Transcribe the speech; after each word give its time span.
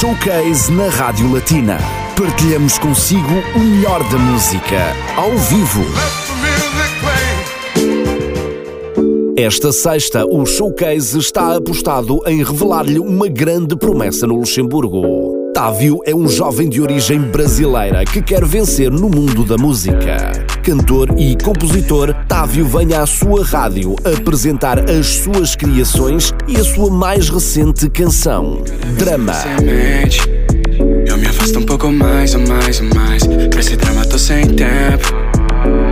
Showcase 0.00 0.72
na 0.72 0.88
Rádio 0.88 1.32
Latina. 1.32 1.78
Partilhamos 2.18 2.78
consigo 2.78 3.32
o 3.54 3.58
melhor 3.60 4.02
da 4.10 4.18
música, 4.18 4.92
ao 5.16 5.30
vivo. 5.30 5.84
Esta 9.36 9.70
sexta, 9.70 10.26
o 10.26 10.44
Showcase 10.44 11.16
está 11.16 11.56
apostado 11.56 12.20
em 12.26 12.42
revelar-lhe 12.42 12.98
uma 12.98 13.28
grande 13.28 13.76
promessa 13.76 14.26
no 14.26 14.34
Luxemburgo. 14.34 15.52
Távio 15.54 16.00
é 16.04 16.12
um 16.12 16.26
jovem 16.26 16.68
de 16.68 16.80
origem 16.80 17.20
brasileira 17.20 18.04
que 18.04 18.20
quer 18.20 18.44
vencer 18.44 18.90
no 18.90 19.08
mundo 19.08 19.44
da 19.44 19.56
música. 19.56 20.32
Cantor 20.64 21.14
e 21.16 21.36
compositor, 21.36 22.14
Távio 22.34 22.66
vem 22.66 22.92
à 22.92 23.06
sua 23.06 23.44
rádio 23.44 23.94
apresentar 24.04 24.90
as 24.90 25.06
suas 25.06 25.54
criações 25.54 26.34
e 26.48 26.56
a 26.56 26.64
sua 26.64 26.90
mais 26.90 27.28
recente 27.28 27.88
canção, 27.88 28.60
Drama. 28.98 29.34
Eu 31.06 31.16
me 31.16 31.28
afasto 31.28 31.60
um 31.60 31.62
pouco 31.62 31.92
mais, 31.92 32.34
mais, 32.34 32.80
mais. 32.80 33.24
Pra 33.24 33.60
esse 33.60 33.76
drama 33.76 34.04
tô 34.04 34.18
sem 34.18 34.48
tempo. 34.48 35.14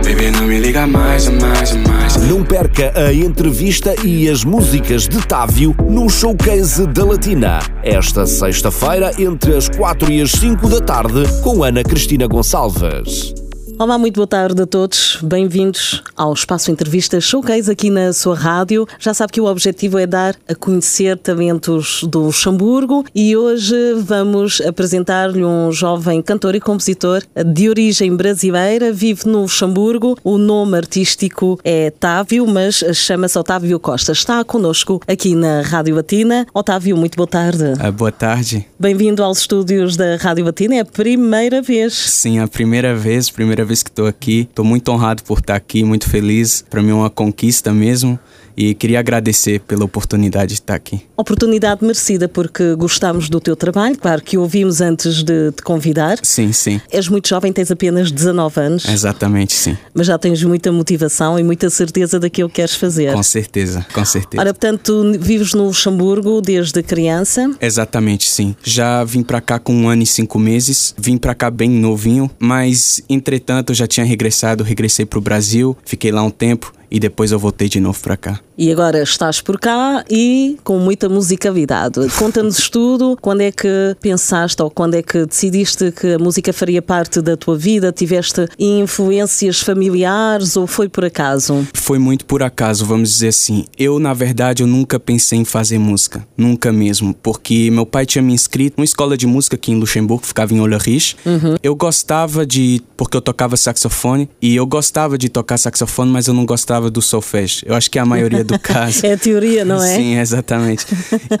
Baby, 0.03 0.31
não 0.31 0.45
me 0.45 0.59
liga 0.59 0.85
mais, 0.85 1.29
mais, 1.29 1.73
mais. 1.77 2.17
Não 2.17 2.43
perca 2.43 2.91
a 2.93 3.13
entrevista 3.13 3.95
e 4.03 4.29
as 4.29 4.43
músicas 4.43 5.07
de 5.07 5.25
Távio 5.25 5.73
no 5.89 6.09
Showcase 6.09 6.85
da 6.87 7.05
Latina. 7.05 7.59
Esta 7.81 8.25
sexta-feira, 8.25 9.13
entre 9.17 9.55
as 9.55 9.69
4 9.69 10.11
e 10.11 10.21
as 10.21 10.31
5 10.31 10.67
da 10.67 10.81
tarde, 10.81 11.23
com 11.41 11.63
Ana 11.63 11.83
Cristina 11.83 12.27
Gonçalves. 12.27 13.33
Olá, 13.79 13.97
muito 13.97 14.15
boa 14.15 14.27
tarde 14.27 14.61
a 14.61 14.67
todos. 14.67 15.17
Bem-vindos 15.21 16.03
ao 16.15 16.31
Espaço 16.31 16.69
Entrevista 16.69 17.19
Showcase 17.19 17.71
aqui 17.71 17.89
na 17.89 18.13
sua 18.13 18.35
rádio. 18.35 18.87
Já 18.99 19.13
sabe 19.15 19.33
que 19.33 19.41
o 19.41 19.45
objetivo 19.45 19.97
é 19.97 20.05
dar 20.05 20.35
a 20.47 20.53
conhecer 20.53 21.17
talentos 21.17 22.03
do 22.03 22.19
Luxemburgo 22.19 23.03
e 23.15 23.35
hoje 23.35 23.75
vamos 23.95 24.61
apresentar-lhe 24.61 25.43
um 25.43 25.71
jovem 25.71 26.21
cantor 26.21 26.55
e 26.55 26.61
compositor 26.61 27.23
de 27.45 27.67
origem 27.67 28.15
brasileira, 28.15 28.93
vive 28.93 29.25
no 29.25 29.41
Luxemburgo. 29.41 30.17
O 30.23 30.37
nome 30.37 30.77
artístico 30.77 31.59
é 31.63 31.89
Távio, 31.89 32.45
mas 32.45 32.75
chama-se 32.93 33.37
Otávio 33.37 33.79
Costa. 33.79 34.11
Está 34.11 34.43
connosco 34.43 35.01
aqui 35.07 35.35
na 35.35 35.61
Rádio 35.61 35.95
Latina. 35.95 36.45
Otávio, 36.53 36.95
muito 36.95 37.15
boa 37.17 37.27
tarde. 37.27 37.73
Ah, 37.79 37.91
boa 37.91 38.11
tarde. 38.11 38.65
Bem-vindo 38.79 39.23
aos 39.23 39.39
estúdios 39.39 39.97
da 39.97 40.15
Rádio 40.15 40.45
Latina. 40.45 40.75
É 40.75 40.79
a 40.79 40.85
primeira 40.85 41.61
vez. 41.61 41.93
Sim, 41.93 42.39
a 42.39 42.47
primeira 42.47 42.95
vez, 42.95 43.29
primeira 43.29 43.62
vez 43.65 43.83
que 43.83 43.89
estou 43.89 44.07
aqui. 44.07 44.47
Estou 44.49 44.63
muito 44.63 44.89
honrado 44.89 45.23
por 45.23 45.39
estar 45.39 45.55
aqui, 45.55 45.83
muito 45.83 46.09
feliz. 46.09 46.63
Para 46.69 46.81
mim 46.81 46.91
é 46.91 46.93
uma 46.93 47.09
conquista 47.09 47.73
mesmo 47.73 48.19
e 48.55 48.73
queria 48.73 48.99
agradecer 48.99 49.59
pela 49.61 49.85
oportunidade 49.85 50.47
de 50.47 50.53
estar 50.53 50.75
aqui. 50.75 51.01
Oportunidade 51.15 51.83
merecida 51.83 52.27
porque 52.27 52.75
gostamos 52.75 53.29
do 53.29 53.39
teu 53.39 53.55
trabalho, 53.55 53.97
claro 53.97 54.21
que 54.21 54.37
ouvimos 54.37 54.81
antes 54.81 55.23
de 55.23 55.51
te 55.51 55.61
convidar. 55.61 56.17
Sim, 56.21 56.51
sim. 56.51 56.81
És 56.91 57.07
muito 57.07 57.27
jovem, 57.27 57.51
tens 57.51 57.71
apenas 57.71 58.11
19 58.11 58.59
anos. 58.59 58.85
Exatamente, 58.87 59.53
sim. 59.53 59.77
Mas 59.93 60.07
já 60.07 60.17
tens 60.17 60.43
muita 60.43 60.71
motivação 60.71 61.39
e 61.39 61.43
muita 61.43 61.69
certeza 61.69 62.19
daquilo 62.19 62.49
que 62.49 62.55
queres 62.55 62.75
fazer. 62.75 63.13
Com 63.13 63.23
certeza, 63.23 63.85
com 63.93 64.05
certeza. 64.05 64.41
Ora, 64.41 64.53
portanto, 64.53 65.13
vives 65.19 65.53
no 65.53 65.65
Luxemburgo 65.65 66.41
desde 66.41 66.81
criança? 66.83 67.51
Exatamente, 67.61 68.29
sim. 68.29 68.55
Já 68.63 69.03
vim 69.03 69.23
para 69.23 69.41
cá 69.41 69.59
com 69.59 69.73
um 69.73 69.89
ano 69.89 70.03
e 70.03 70.05
cinco 70.05 70.37
meses. 70.39 70.93
Vim 70.97 71.17
para 71.17 71.33
cá 71.33 71.49
bem 71.49 71.69
novinho, 71.69 72.29
mas 72.39 73.01
entretanto 73.09 73.73
já 73.73 73.87
tinha 73.87 74.05
regressado, 74.05 74.63
regressei 74.63 75.05
para 75.05 75.19
o 75.19 75.21
Brasil, 75.21 75.75
fiquei 75.85 76.11
lá 76.11 76.23
um 76.23 76.29
tempo 76.29 76.73
e 76.93 76.99
depois 76.99 77.31
eu 77.31 77.39
voltei 77.39 77.67
de 77.67 77.79
novo 77.79 77.99
para 77.99 78.15
cá. 78.15 78.39
E 78.57 78.71
agora 78.71 79.01
estás 79.01 79.41
por 79.41 79.59
cá 79.59 80.03
e 80.09 80.57
com 80.63 80.77
muita 80.77 81.09
musicalidade. 81.09 81.99
Conta-nos 82.17 82.69
tudo. 82.69 83.17
Quando 83.19 83.41
é 83.41 83.51
que 83.51 83.95
pensaste 83.99 84.61
ou 84.61 84.69
quando 84.69 84.95
é 84.95 85.01
que 85.01 85.25
decidiste 85.25 85.91
que 85.91 86.13
a 86.13 86.19
música 86.19 86.53
faria 86.53 86.81
parte 86.81 87.21
da 87.21 87.35
tua 87.35 87.57
vida? 87.57 87.91
Tiveste 87.91 88.47
influências 88.59 89.59
familiares 89.59 90.55
ou 90.55 90.67
foi 90.67 90.87
por 90.87 91.05
acaso? 91.05 91.67
Foi 91.73 91.97
muito 91.97 92.25
por 92.25 92.43
acaso, 92.43 92.85
vamos 92.85 93.09
dizer 93.09 93.29
assim. 93.29 93.65
Eu, 93.77 93.99
na 93.99 94.13
verdade, 94.13 94.61
eu 94.61 94.67
nunca 94.67 94.99
pensei 94.99 95.39
em 95.39 95.45
fazer 95.45 95.79
música. 95.79 96.25
Nunca 96.37 96.71
mesmo. 96.71 97.13
Porque 97.13 97.71
meu 97.71 97.85
pai 97.85 98.05
tinha 98.05 98.21
me 98.21 98.33
inscrito 98.33 98.75
numa 98.77 98.85
escola 98.85 99.17
de 99.17 99.25
música 99.25 99.55
aqui 99.55 99.71
em 99.71 99.79
Luxemburgo, 99.79 100.25
ficava 100.25 100.53
em 100.53 100.59
Ollerich. 100.59 101.15
Uhum. 101.25 101.55
Eu 101.63 101.75
gostava 101.75 102.45
de... 102.45 102.81
Porque 102.95 103.17
eu 103.17 103.21
tocava 103.21 103.57
saxofone 103.57 104.29
e 104.41 104.55
eu 104.55 104.65
gostava 104.65 105.17
de 105.17 105.27
tocar 105.29 105.57
saxofone, 105.57 106.11
mas 106.11 106.27
eu 106.27 106.33
não 106.33 106.45
gostava 106.45 106.89
do 106.89 107.01
solfege. 107.01 107.63
Eu 107.65 107.75
acho 107.75 107.89
que 107.89 107.97
a 107.97 108.05
maioria 108.05 108.42
do 108.43 108.57
caso. 108.59 109.05
é 109.05 109.13
a 109.13 109.17
teoria, 109.17 109.65
não 109.65 109.83
é? 109.83 109.95
Sim, 109.95 110.17
exatamente. 110.17 110.85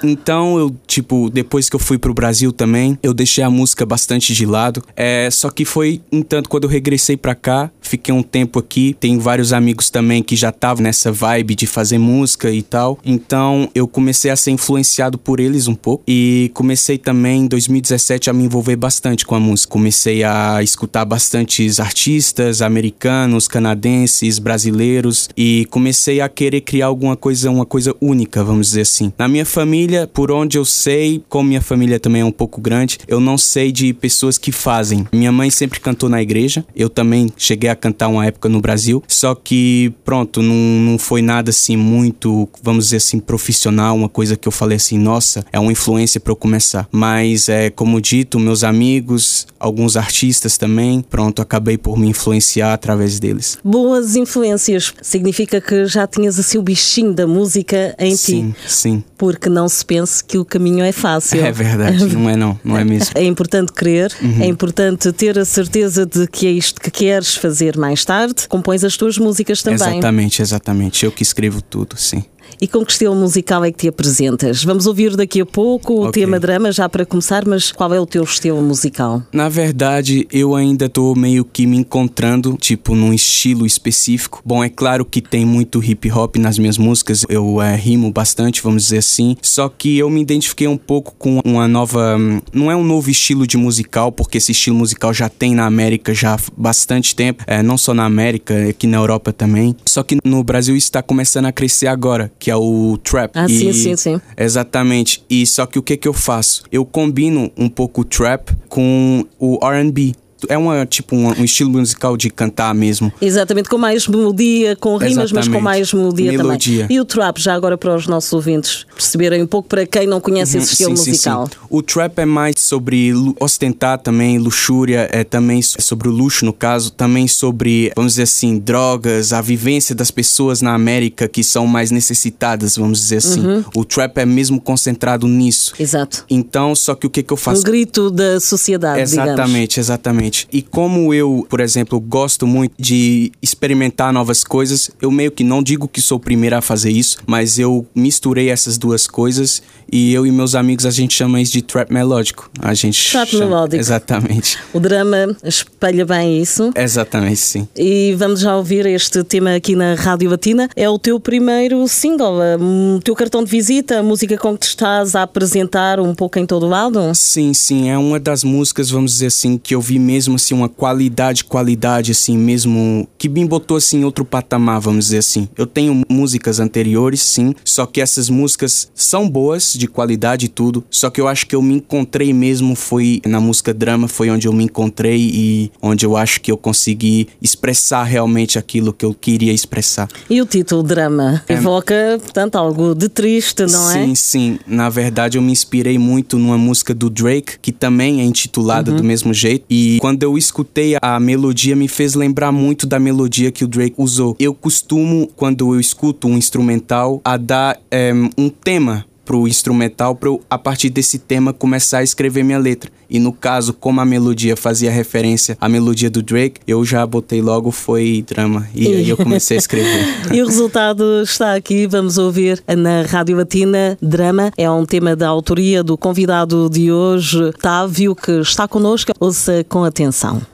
então, 0.03 0.57
eu, 0.57 0.75
tipo, 0.87 1.29
depois 1.29 1.69
que 1.69 1.75
eu 1.75 1.79
fui 1.79 1.97
pro 1.97 2.13
Brasil 2.13 2.51
também, 2.51 2.97
eu 3.01 3.13
deixei 3.13 3.43
a 3.43 3.49
música 3.49 3.85
bastante 3.85 4.33
de 4.33 4.45
lado. 4.45 4.83
É, 4.95 5.29
só 5.31 5.49
que 5.49 5.65
foi, 5.65 6.01
entanto, 6.11 6.49
quando 6.49 6.65
eu 6.65 6.69
regressei 6.69 7.17
para 7.17 7.35
cá, 7.35 7.71
fiquei 7.81 8.13
um 8.13 8.23
tempo 8.23 8.59
aqui. 8.59 8.95
Tem 8.99 9.17
vários 9.17 9.53
amigos 9.53 9.89
também 9.89 10.23
que 10.23 10.35
já 10.35 10.49
estavam 10.49 10.83
nessa 10.83 11.11
vibe 11.11 11.55
de 11.55 11.67
fazer 11.67 11.97
música 11.97 12.51
e 12.51 12.61
tal. 12.61 12.99
Então, 13.05 13.69
eu 13.73 13.87
comecei 13.87 14.31
a 14.31 14.35
ser 14.35 14.51
influenciado 14.51 15.17
por 15.17 15.39
eles 15.39 15.67
um 15.67 15.75
pouco. 15.75 16.03
E 16.07 16.51
comecei 16.53 16.97
também, 16.97 17.41
em 17.41 17.47
2017, 17.47 18.29
a 18.29 18.33
me 18.33 18.45
envolver 18.45 18.75
bastante 18.75 19.25
com 19.25 19.35
a 19.35 19.39
música. 19.39 19.71
Comecei 19.71 20.23
a 20.23 20.61
escutar 20.61 21.05
bastantes 21.05 21.79
artistas 21.79 22.61
americanos, 22.61 23.47
canadenses, 23.47 24.39
brasileiros 24.39 25.29
e 25.37 25.65
comecei 25.69 26.21
a 26.21 26.29
querer 26.29 26.61
criar 26.61 26.87
alguma 26.93 27.17
coisa, 27.17 27.49
uma 27.49 27.65
coisa 27.65 27.95
única, 27.99 28.43
vamos 28.43 28.67
dizer 28.67 28.81
assim. 28.81 29.11
Na 29.17 29.27
minha 29.27 29.45
família, 29.45 30.07
por 30.07 30.31
onde 30.31 30.57
eu 30.57 30.65
sei, 30.65 31.23
como 31.27 31.49
minha 31.49 31.61
família 31.61 31.99
também 31.99 32.21
é 32.21 32.25
um 32.25 32.31
pouco 32.31 32.61
grande, 32.61 32.99
eu 33.07 33.19
não 33.19 33.37
sei 33.37 33.71
de 33.71 33.93
pessoas 33.93 34.37
que 34.37 34.51
fazem. 34.51 35.05
Minha 35.11 35.31
mãe 35.31 35.49
sempre 35.49 35.79
cantou 35.79 36.07
na 36.09 36.21
igreja, 36.21 36.65
eu 36.75 36.89
também 36.89 37.31
cheguei 37.37 37.69
a 37.69 37.75
cantar 37.75 38.07
uma 38.07 38.25
época 38.25 38.47
no 38.47 38.61
Brasil, 38.61 39.03
só 39.07 39.35
que 39.35 39.93
pronto, 40.05 40.41
não, 40.41 40.55
não 40.55 40.97
foi 40.97 41.21
nada 41.21 41.49
assim 41.49 41.75
muito, 41.75 42.47
vamos 42.61 42.85
dizer 42.85 42.97
assim, 42.97 43.19
profissional, 43.19 43.95
uma 43.95 44.09
coisa 44.09 44.35
que 44.35 44.47
eu 44.47 44.51
falei 44.51 44.77
assim, 44.77 44.97
nossa, 44.97 45.45
é 45.51 45.59
uma 45.59 45.71
influência 45.71 46.19
para 46.19 46.31
eu 46.31 46.35
começar. 46.35 46.87
Mas 46.91 47.49
é 47.49 47.69
como 47.69 47.99
dito, 47.99 48.39
meus 48.39 48.63
amigos, 48.63 49.47
alguns 49.59 49.97
artistas 49.97 50.57
também, 50.57 51.01
pronto, 51.01 51.41
acabei 51.41 51.77
por 51.77 51.97
me 51.97 52.07
influenciar 52.07 52.73
através 52.73 53.19
deles. 53.19 53.57
Boas 53.63 54.15
influências 54.15 54.93
significa 55.01 55.59
que 55.59 55.85
já 55.85 56.05
tinhas 56.05 56.39
assim 56.39 56.57
o 56.57 56.61
bichinho 56.83 57.13
da 57.13 57.25
música 57.25 57.95
em 57.97 58.15
sim, 58.15 58.51
ti. 58.51 58.69
Sim, 58.69 59.03
Porque 59.17 59.49
não 59.49 59.69
se 59.69 59.85
pense 59.85 60.23
que 60.23 60.37
o 60.37 60.43
caminho 60.43 60.83
é 60.83 60.91
fácil. 60.91 61.43
É 61.43 61.51
verdade, 61.51 62.05
não 62.13 62.29
é 62.29 62.35
não, 62.35 62.59
não 62.63 62.77
é 62.77 62.83
mesmo. 62.83 63.11
É 63.15 63.23
importante 63.23 63.71
crer, 63.71 64.11
uhum. 64.21 64.41
é 64.41 64.45
importante 64.47 65.11
ter 65.13 65.39
a 65.39 65.45
certeza 65.45 66.05
de 66.05 66.27
que 66.27 66.45
é 66.45 66.51
isto 66.51 66.81
que 66.81 66.91
queres 66.91 67.35
fazer 67.35 67.77
mais 67.77 68.03
tarde. 68.03 68.47
Compões 68.49 68.83
as 68.83 68.97
tuas 68.97 69.17
músicas 69.17 69.61
também. 69.61 69.75
Exatamente, 69.75 70.41
exatamente. 70.41 71.05
Eu 71.05 71.11
que 71.11 71.23
escrevo 71.23 71.61
tudo, 71.61 71.95
sim. 71.97 72.23
E 72.59 72.67
com 72.67 72.85
que 72.85 72.91
estilo 72.91 73.15
musical 73.15 73.63
é 73.63 73.71
que 73.71 73.77
te 73.77 73.87
apresentas? 73.87 74.63
Vamos 74.63 74.85
ouvir 74.85 75.15
daqui 75.15 75.41
a 75.41 75.45
pouco 75.45 75.93
o 75.93 76.07
okay. 76.07 76.23
tema 76.23 76.39
drama 76.39 76.71
já 76.71 76.87
para 76.87 77.05
começar, 77.05 77.45
mas 77.45 77.71
qual 77.71 77.93
é 77.93 77.99
o 77.99 78.05
teu 78.05 78.23
estilo 78.23 78.61
musical? 78.61 79.21
Na 79.31 79.49
verdade, 79.49 80.27
eu 80.31 80.55
ainda 80.55 80.85
estou 80.85 81.15
meio 81.15 81.45
que 81.45 81.65
me 81.65 81.77
encontrando, 81.77 82.57
tipo, 82.59 82.95
num 82.95 83.13
estilo 83.13 83.65
específico. 83.65 84.41
Bom, 84.45 84.63
é 84.63 84.69
claro 84.69 85.05
que 85.05 85.21
tem 85.21 85.45
muito 85.45 85.83
hip 85.83 86.11
hop 86.11 86.37
nas 86.37 86.57
minhas 86.57 86.77
músicas, 86.77 87.25
eu 87.29 87.61
é, 87.61 87.75
rimo 87.75 88.11
bastante, 88.11 88.61
vamos 88.61 88.83
dizer 88.83 88.99
assim. 88.99 89.35
Só 89.41 89.69
que 89.69 89.97
eu 89.97 90.09
me 90.09 90.21
identifiquei 90.21 90.67
um 90.67 90.77
pouco 90.77 91.15
com 91.17 91.39
uma 91.43 91.67
nova. 91.67 92.17
Não 92.51 92.71
é 92.71 92.75
um 92.75 92.83
novo 92.83 93.09
estilo 93.09 93.45
de 93.47 93.57
musical, 93.57 94.11
porque 94.11 94.37
esse 94.37 94.51
estilo 94.51 94.77
musical 94.77 95.13
já 95.13 95.29
tem 95.29 95.55
na 95.55 95.65
América 95.65 96.13
já 96.13 96.35
há 96.35 96.39
bastante 96.55 97.15
tempo. 97.15 97.43
É, 97.47 97.61
não 97.61 97.77
só 97.77 97.93
na 97.93 98.05
América, 98.05 98.69
aqui 98.69 98.87
na 98.87 98.97
Europa 98.97 99.31
também. 99.31 99.75
Só 99.85 100.03
que 100.03 100.17
no 100.23 100.43
Brasil 100.43 100.75
está 100.75 101.01
começando 101.01 101.45
a 101.45 101.51
crescer 101.51 101.87
agora, 101.87 102.31
que 102.39 102.51
é 102.51 102.55
o 102.55 102.97
trap. 103.03 103.31
Ah, 103.35 103.45
e, 103.45 103.49
sim, 103.49 103.73
sim, 103.73 103.95
sim. 103.95 104.21
Exatamente. 104.37 105.23
E 105.29 105.45
só 105.45 105.65
que 105.65 105.79
o 105.79 105.83
que 105.83 105.97
que 105.97 106.07
eu 106.07 106.13
faço? 106.13 106.63
Eu 106.71 106.85
combino 106.85 107.51
um 107.57 107.69
pouco 107.69 108.01
o 108.01 108.03
trap 108.03 108.49
com 108.67 109.25
o 109.39 109.59
R&B 109.65 110.13
é 110.49 110.57
uma, 110.57 110.85
tipo 110.85 111.15
um, 111.15 111.27
um, 111.29 111.43
estilo 111.43 111.71
musical 111.71 112.17
de 112.17 112.29
cantar 112.29 112.73
mesmo. 112.73 113.11
Exatamente, 113.21 113.69
com 113.69 113.77
mais 113.77 114.07
melodia, 114.07 114.75
com 114.75 114.97
rimas, 114.97 115.31
Exatamente. 115.31 115.33
mas 115.33 115.47
com 115.47 115.61
mais 115.61 115.93
melodia, 115.93 116.31
melodia, 116.31 116.83
também. 116.83 116.97
E 116.97 116.99
o 116.99 117.05
trap, 117.05 117.37
já 117.39 117.53
agora 117.53 117.77
para 117.77 117.95
os 117.95 118.07
nossos 118.07 118.31
ouvintes 118.33 118.85
perceberem 118.93 119.41
um 119.41 119.47
pouco 119.47 119.67
para 119.67 119.85
quem 119.85 120.07
não 120.07 120.19
conhece 120.19 120.57
uhum, 120.57 120.63
esse 120.63 120.71
estilo 120.73 120.97
sim, 120.97 121.11
musical. 121.11 121.45
Sim, 121.47 121.53
sim. 121.53 121.67
O 121.69 121.81
trap 121.81 122.19
é 122.19 122.25
mais 122.25 122.55
sobre 122.57 123.13
ostentar 123.39 123.99
também, 123.99 124.37
luxúria, 124.37 125.09
é 125.11 125.23
também 125.23 125.61
sobre 125.61 126.07
o 126.07 126.11
luxo 126.11 126.45
no 126.45 126.53
caso, 126.53 126.91
também 126.91 127.27
sobre, 127.27 127.91
vamos 127.95 128.13
dizer 128.13 128.23
assim, 128.23 128.57
drogas, 128.57 129.33
a 129.33 129.41
vivência 129.41 129.95
das 129.95 130.11
pessoas 130.11 130.61
na 130.61 130.73
América 130.73 131.27
que 131.27 131.43
são 131.43 131.65
mais 131.67 131.91
necessitadas, 131.91 132.77
vamos 132.77 132.99
dizer 132.99 133.17
assim. 133.17 133.45
Uhum. 133.45 133.63
O 133.75 133.85
trap 133.85 134.17
é 134.17 134.25
mesmo 134.25 134.59
concentrado 134.59 135.27
nisso. 135.27 135.73
Exato. 135.79 136.25
Então, 136.29 136.75
só 136.75 136.95
que 136.95 137.07
o 137.07 137.09
que, 137.09 137.23
que 137.23 137.33
eu 137.33 137.37
faço? 137.37 137.61
Um 137.61 137.63
grito 137.63 138.09
da 138.09 138.39
sociedade, 138.39 139.01
Exatamente, 139.01 139.71
digamos. 139.71 139.77
exatamente. 139.77 140.32
Exatamente. 140.33 140.47
E 140.51 140.61
como 140.61 141.13
eu, 141.13 141.45
por 141.49 141.59
exemplo, 141.59 141.99
gosto 141.99 142.47
muito 142.47 142.73
de 142.79 143.31
experimentar 143.41 144.11
novas 144.11 144.43
coisas, 144.43 144.89
eu 145.01 145.11
meio 145.11 145.31
que 145.31 145.43
não 145.43 145.61
digo 145.61 145.87
que 145.87 146.01
sou 146.01 146.17
o 146.17 146.19
primeiro 146.19 146.57
a 146.57 146.61
fazer 146.61 146.91
isso, 146.91 147.19
mas 147.25 147.59
eu 147.59 147.85
misturei 147.95 148.49
essas 148.49 148.77
duas 148.77 149.07
coisas 149.07 149.61
e 149.91 150.13
eu 150.13 150.25
e 150.25 150.31
meus 150.31 150.55
amigos 150.55 150.85
a 150.85 150.91
gente 150.91 151.13
chama 151.13 151.39
isso 151.39 151.53
de 151.53 151.61
trap 151.61 151.91
melódico. 151.91 152.49
A 152.59 152.73
gente 152.73 153.11
Trap 153.11 153.29
chama... 153.29 153.45
melódico. 153.45 153.79
Exatamente. 153.79 154.57
O 154.73 154.79
drama 154.79 155.35
espelha 155.43 156.05
bem 156.05 156.41
isso. 156.41 156.71
Exatamente, 156.75 157.39
sim. 157.39 157.67
E 157.75 158.15
vamos 158.17 158.39
já 158.39 158.55
ouvir 158.55 158.85
este 158.85 159.23
tema 159.23 159.55
aqui 159.55 159.75
na 159.75 159.93
Rádio 159.93 160.29
Latina. 160.29 160.69
É 160.75 160.89
o 160.89 160.97
teu 160.97 161.19
primeiro 161.19 161.87
single, 161.87 162.39
o 162.59 162.99
teu 163.01 163.15
cartão 163.15 163.43
de 163.43 163.51
visita, 163.51 163.99
a 163.99 164.03
música 164.03 164.37
com 164.37 164.53
que 164.53 164.61
te 164.61 164.69
estás 164.69 165.15
a 165.15 165.23
apresentar 165.23 165.99
um 165.99 166.15
pouco 166.15 166.39
em 166.39 166.45
todo 166.45 166.65
o 166.65 166.69
lado? 166.69 166.99
Sim, 167.13 167.53
sim, 167.53 167.89
é 167.89 167.97
uma 167.97 168.19
das 168.19 168.43
músicas, 168.43 168.89
vamos 168.89 169.11
dizer 169.13 169.27
assim, 169.27 169.57
que 169.57 169.75
eu 169.75 169.81
vi 169.81 169.99
mesmo 169.99 170.22
assim 170.35 170.53
uma 170.53 170.69
qualidade, 170.69 171.43
qualidade 171.43 172.11
assim 172.11 172.37
mesmo 172.37 173.07
que 173.17 173.29
me 173.29 173.45
botou 173.45 173.77
assim 173.77 174.01
em 174.01 174.05
outro 174.05 174.25
patamar, 174.25 174.79
vamos 174.79 175.05
dizer 175.05 175.19
assim. 175.19 175.47
Eu 175.57 175.65
tenho 175.65 176.03
músicas 176.09 176.59
anteriores, 176.59 177.21
sim, 177.21 177.53
só 177.63 177.85
que 177.85 178.01
essas 178.01 178.29
músicas 178.29 178.89
são 178.93 179.29
boas, 179.29 179.73
de 179.73 179.87
qualidade 179.87 180.45
e 180.45 180.49
tudo, 180.49 180.83
só 180.89 181.09
que 181.09 181.19
eu 181.19 181.27
acho 181.27 181.47
que 181.47 181.55
eu 181.55 181.61
me 181.61 181.75
encontrei 181.75 182.33
mesmo 182.33 182.75
foi 182.75 183.21
na 183.25 183.39
música 183.39 183.73
drama, 183.73 184.07
foi 184.07 184.29
onde 184.29 184.47
eu 184.47 184.53
me 184.53 184.65
encontrei 184.65 185.31
e 185.33 185.71
onde 185.81 186.05
eu 186.05 186.15
acho 186.15 186.41
que 186.41 186.51
eu 186.51 186.57
consegui 186.57 187.27
expressar 187.41 188.03
realmente 188.03 188.57
aquilo 188.57 188.93
que 188.93 189.05
eu 189.05 189.13
queria 189.13 189.51
expressar. 189.51 190.07
E 190.29 190.41
o 190.41 190.45
título 190.45 190.83
drama 190.83 191.43
evoca, 191.47 192.19
portanto, 192.21 192.55
algo 192.55 192.93
de 192.93 193.09
triste, 193.09 193.65
não 193.65 193.91
é? 193.91 194.05
Sim, 194.05 194.15
sim. 194.15 194.59
Na 194.67 194.89
verdade, 194.89 195.37
eu 195.37 195.41
me 195.41 195.51
inspirei 195.51 195.97
muito 195.97 196.37
numa 196.37 196.57
música 196.57 196.93
do 196.93 197.09
Drake, 197.09 197.59
que 197.61 197.71
também 197.71 198.21
é 198.21 198.23
intitulada 198.23 198.91
do 198.91 199.03
mesmo 199.03 199.33
jeito. 199.33 199.65
E 199.69 199.97
quando 200.03 200.21
eu 200.21 200.37
escutei 200.37 200.97
a 201.01 201.17
melodia, 201.17 201.77
me 201.77 201.87
fez 201.87 202.13
lembrar 202.13 202.51
muito 202.51 202.85
da 202.85 202.99
melodia 202.99 203.53
que 203.53 203.63
o 203.63 203.67
Drake 203.69 203.95
usou. 203.97 204.35
Eu 204.37 204.53
costumo, 204.53 205.29
quando 205.33 205.73
eu 205.73 205.79
escuto 205.79 206.27
um 206.27 206.35
instrumental, 206.35 207.21
a 207.23 207.37
dar 207.37 207.79
eh, 207.89 208.11
um 208.37 208.49
tema 208.49 209.05
pro 209.25 209.47
instrumental 209.47 210.15
para 210.15 210.29
eu, 210.29 210.41
a 210.49 210.57
partir 210.57 210.89
desse 210.89 211.17
tema, 211.17 211.53
começar 211.53 211.99
a 211.99 212.03
escrever 212.03 212.43
minha 212.43 212.57
letra. 212.57 212.91
E 213.09 213.19
no 213.19 213.31
caso, 213.31 213.73
como 213.73 214.01
a 214.01 214.05
melodia 214.05 214.55
fazia 214.55 214.91
referência 214.91 215.57
à 215.61 215.69
melodia 215.69 216.09
do 216.09 216.21
Drake, 216.21 216.61
eu 216.67 216.83
já 216.83 217.05
botei 217.05 217.41
logo 217.41 217.71
foi 217.71 218.23
drama. 218.27 218.67
E 218.73 218.87
aí 218.87 219.09
eu 219.09 219.17
comecei 219.17 219.57
a 219.57 219.59
escrever. 219.59 220.03
E 220.33 220.41
o 220.41 220.47
resultado 220.47 221.21
está 221.21 221.53
aqui, 221.53 221.85
vamos 221.85 222.17
ouvir 222.17 222.63
na 222.75 223.03
Rádio 223.03 223.37
Latina. 223.37 223.97
Drama 224.01 224.51
é 224.57 224.69
um 224.69 224.85
tema 224.85 225.15
da 225.15 225.27
autoria 225.27 225.83
do 225.83 225.97
convidado 225.97 226.69
de 226.69 226.91
hoje, 226.91 227.51
Távio, 227.61 228.15
que 228.15 228.31
está 228.39 228.67
connosco. 228.67 229.11
Ouça 229.19 229.63
com 229.69 229.83
atenção. 229.83 230.52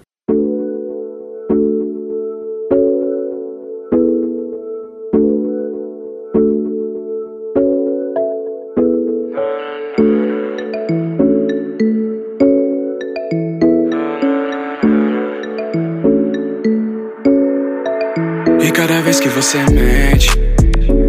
Vez 19.10 19.20
que 19.20 19.30
você 19.30 19.58
mente, 19.72 20.30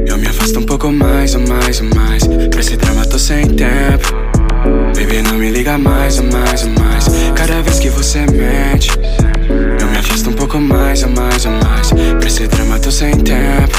eu 0.07 0.17
me 0.17 0.27
afasto 0.27 0.59
um 0.59 0.65
pouco 0.65 0.91
mais, 0.91 1.35
ou 1.35 1.43
mais, 1.47 1.83
ou 1.83 1.87
mais. 1.95 2.27
Pra 2.49 2.61
esse 2.61 2.75
drama 2.75 3.05
tô 3.05 3.19
sem 3.19 3.47
tempo. 3.49 4.15
Baby, 4.97 5.21
não 5.23 5.35
me 5.35 5.51
liga 5.51 5.77
mais, 5.77 6.19
ou 6.19 6.25
mais, 6.25 6.65
ou 6.65 6.71
mais. 6.71 7.05
Cada 7.37 7.61
vez 7.61 7.79
que 7.79 7.91
você 7.91 8.21
mente, 8.21 8.91
eu 9.79 9.87
me 9.87 9.99
afasto 9.99 10.31
um 10.31 10.33
pouco 10.33 10.59
mais, 10.59 11.03
ou 11.03 11.11
mais, 11.11 11.45
ou 11.45 11.53
mais. 11.53 11.91
Pra 12.19 12.27
esse 12.27 12.47
drama 12.47 12.79
tô 12.79 12.91
sem 12.91 13.11
tempo. 13.19 13.77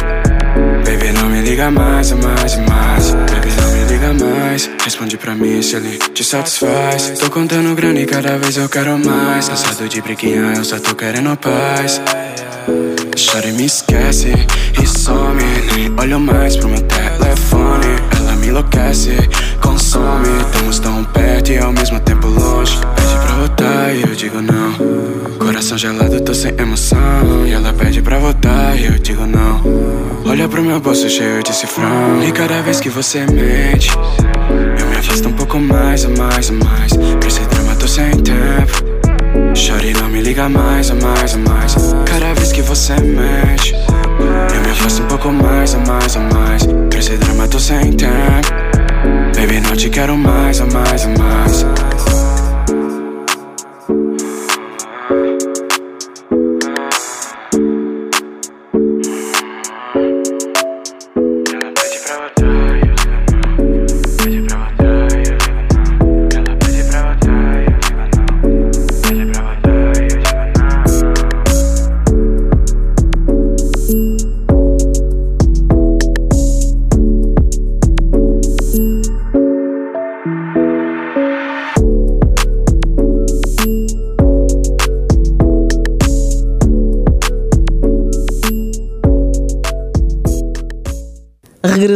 Baby, 0.86 1.14
não 1.14 1.28
me 1.28 1.42
liga 1.42 1.72
mais, 1.72 2.12
ou 2.12 2.20
mais, 2.20 2.58
ou 2.58 2.62
mais. 2.70 3.12
Baby, 3.12 3.50
não 3.60 3.72
me 3.72 3.86
liga 3.86 4.14
mais. 4.14 4.70
Responde 4.84 5.18
pra 5.18 5.34
mim 5.34 5.64
se 5.64 5.78
ele 5.78 5.98
te 6.14 6.24
satisfaz. 6.24 7.14
Tô 7.20 7.28
contando 7.32 7.74
grana 7.74 8.00
e 8.00 8.06
cada 8.06 8.38
vez 8.38 8.56
eu 8.56 8.70
quero 8.70 9.00
mais. 9.00 9.50
Cansado 9.50 9.90
de 9.90 10.00
briguinha, 10.00 10.54
eu 10.56 10.64
só 10.64 10.80
tô 10.80 10.94
querendo 10.94 11.36
paz. 11.38 12.00
Shorty 13.22 13.52
me 13.52 13.66
esquece 13.66 14.34
e 14.82 14.88
some 14.88 15.44
Nem 15.76 15.94
olho 16.00 16.20
mais 16.20 16.58
pro 16.58 16.68
meu 16.68 16.82
telefone. 16.82 17.86
Ela 18.18 18.32
me 18.38 18.48
enlouquece, 18.48 19.16
consome. 19.62 20.28
Estamos 20.40 20.80
tão 20.80 21.04
perto 21.04 21.52
e 21.52 21.60
ao 21.60 21.72
mesmo 21.72 22.00
tempo 22.00 22.28
longe. 22.28 22.80
Pede 22.96 23.16
pra 23.24 23.36
voltar 23.36 23.96
e 23.96 24.02
eu 24.02 24.16
digo 24.16 24.42
não. 24.42 25.38
Coração 25.38 25.78
gelado, 25.78 26.20
tô 26.22 26.34
sem 26.34 26.52
emoção. 26.58 27.46
E 27.46 27.52
ela 27.52 27.72
pede 27.72 28.02
pra 28.02 28.18
voltar 28.18 28.76
e 28.76 28.86
eu 28.86 28.98
digo 28.98 29.28
não. 29.28 29.62
Olha 30.26 30.50
pro 30.50 30.64
meu 30.64 30.80
bolso 30.80 31.08
cheio 31.08 31.44
de 31.44 31.56
cifrão. 31.56 32.24
E 32.28 32.32
cada 32.32 32.64
vez 32.64 32.80
que 32.80 32.90
você 32.90 33.20
mente 33.28 33.92
Eu 34.80 34.88
me 34.88 34.98
afasto 34.98 35.30
um 35.30 35.34
pouco 35.34 35.60
mais, 35.60 36.06
ou 36.06 36.18
mais, 36.18 36.50
ou 36.50 36.56
mais. 36.58 36.92
Pra 37.20 37.28
esse 37.28 37.42
drama 37.42 37.76
tô 37.76 37.88
sem 37.88 38.10
tempo. 38.24 38.84
Shorty 39.54 39.94
não 39.94 40.10
me 40.10 40.22
liga 40.22 40.50
mais, 40.50 40.90
ou 40.90 40.96
mais, 41.00 41.36
ou 41.36 41.40
mais 41.42 42.00
você 42.72 42.94
Eu 42.94 44.62
me 44.62 44.72
afasto 44.72 45.04
um 45.04 45.08
pouco 45.08 45.30
mais, 45.30 45.74
ou 45.74 45.82
mais, 45.82 46.16
ou 46.16 46.22
mais. 46.22 46.62
Esse 46.98 47.18
drama 47.18 47.46
tô 47.46 47.60
sem 47.60 47.92
tempo. 47.92 48.48
Baby, 49.36 49.60
não 49.60 49.76
te 49.76 49.90
quero 49.90 50.18
mais, 50.18 50.62
ou 50.62 50.72
mais, 50.72 51.06
ou 51.06 51.12
mais 51.18 51.71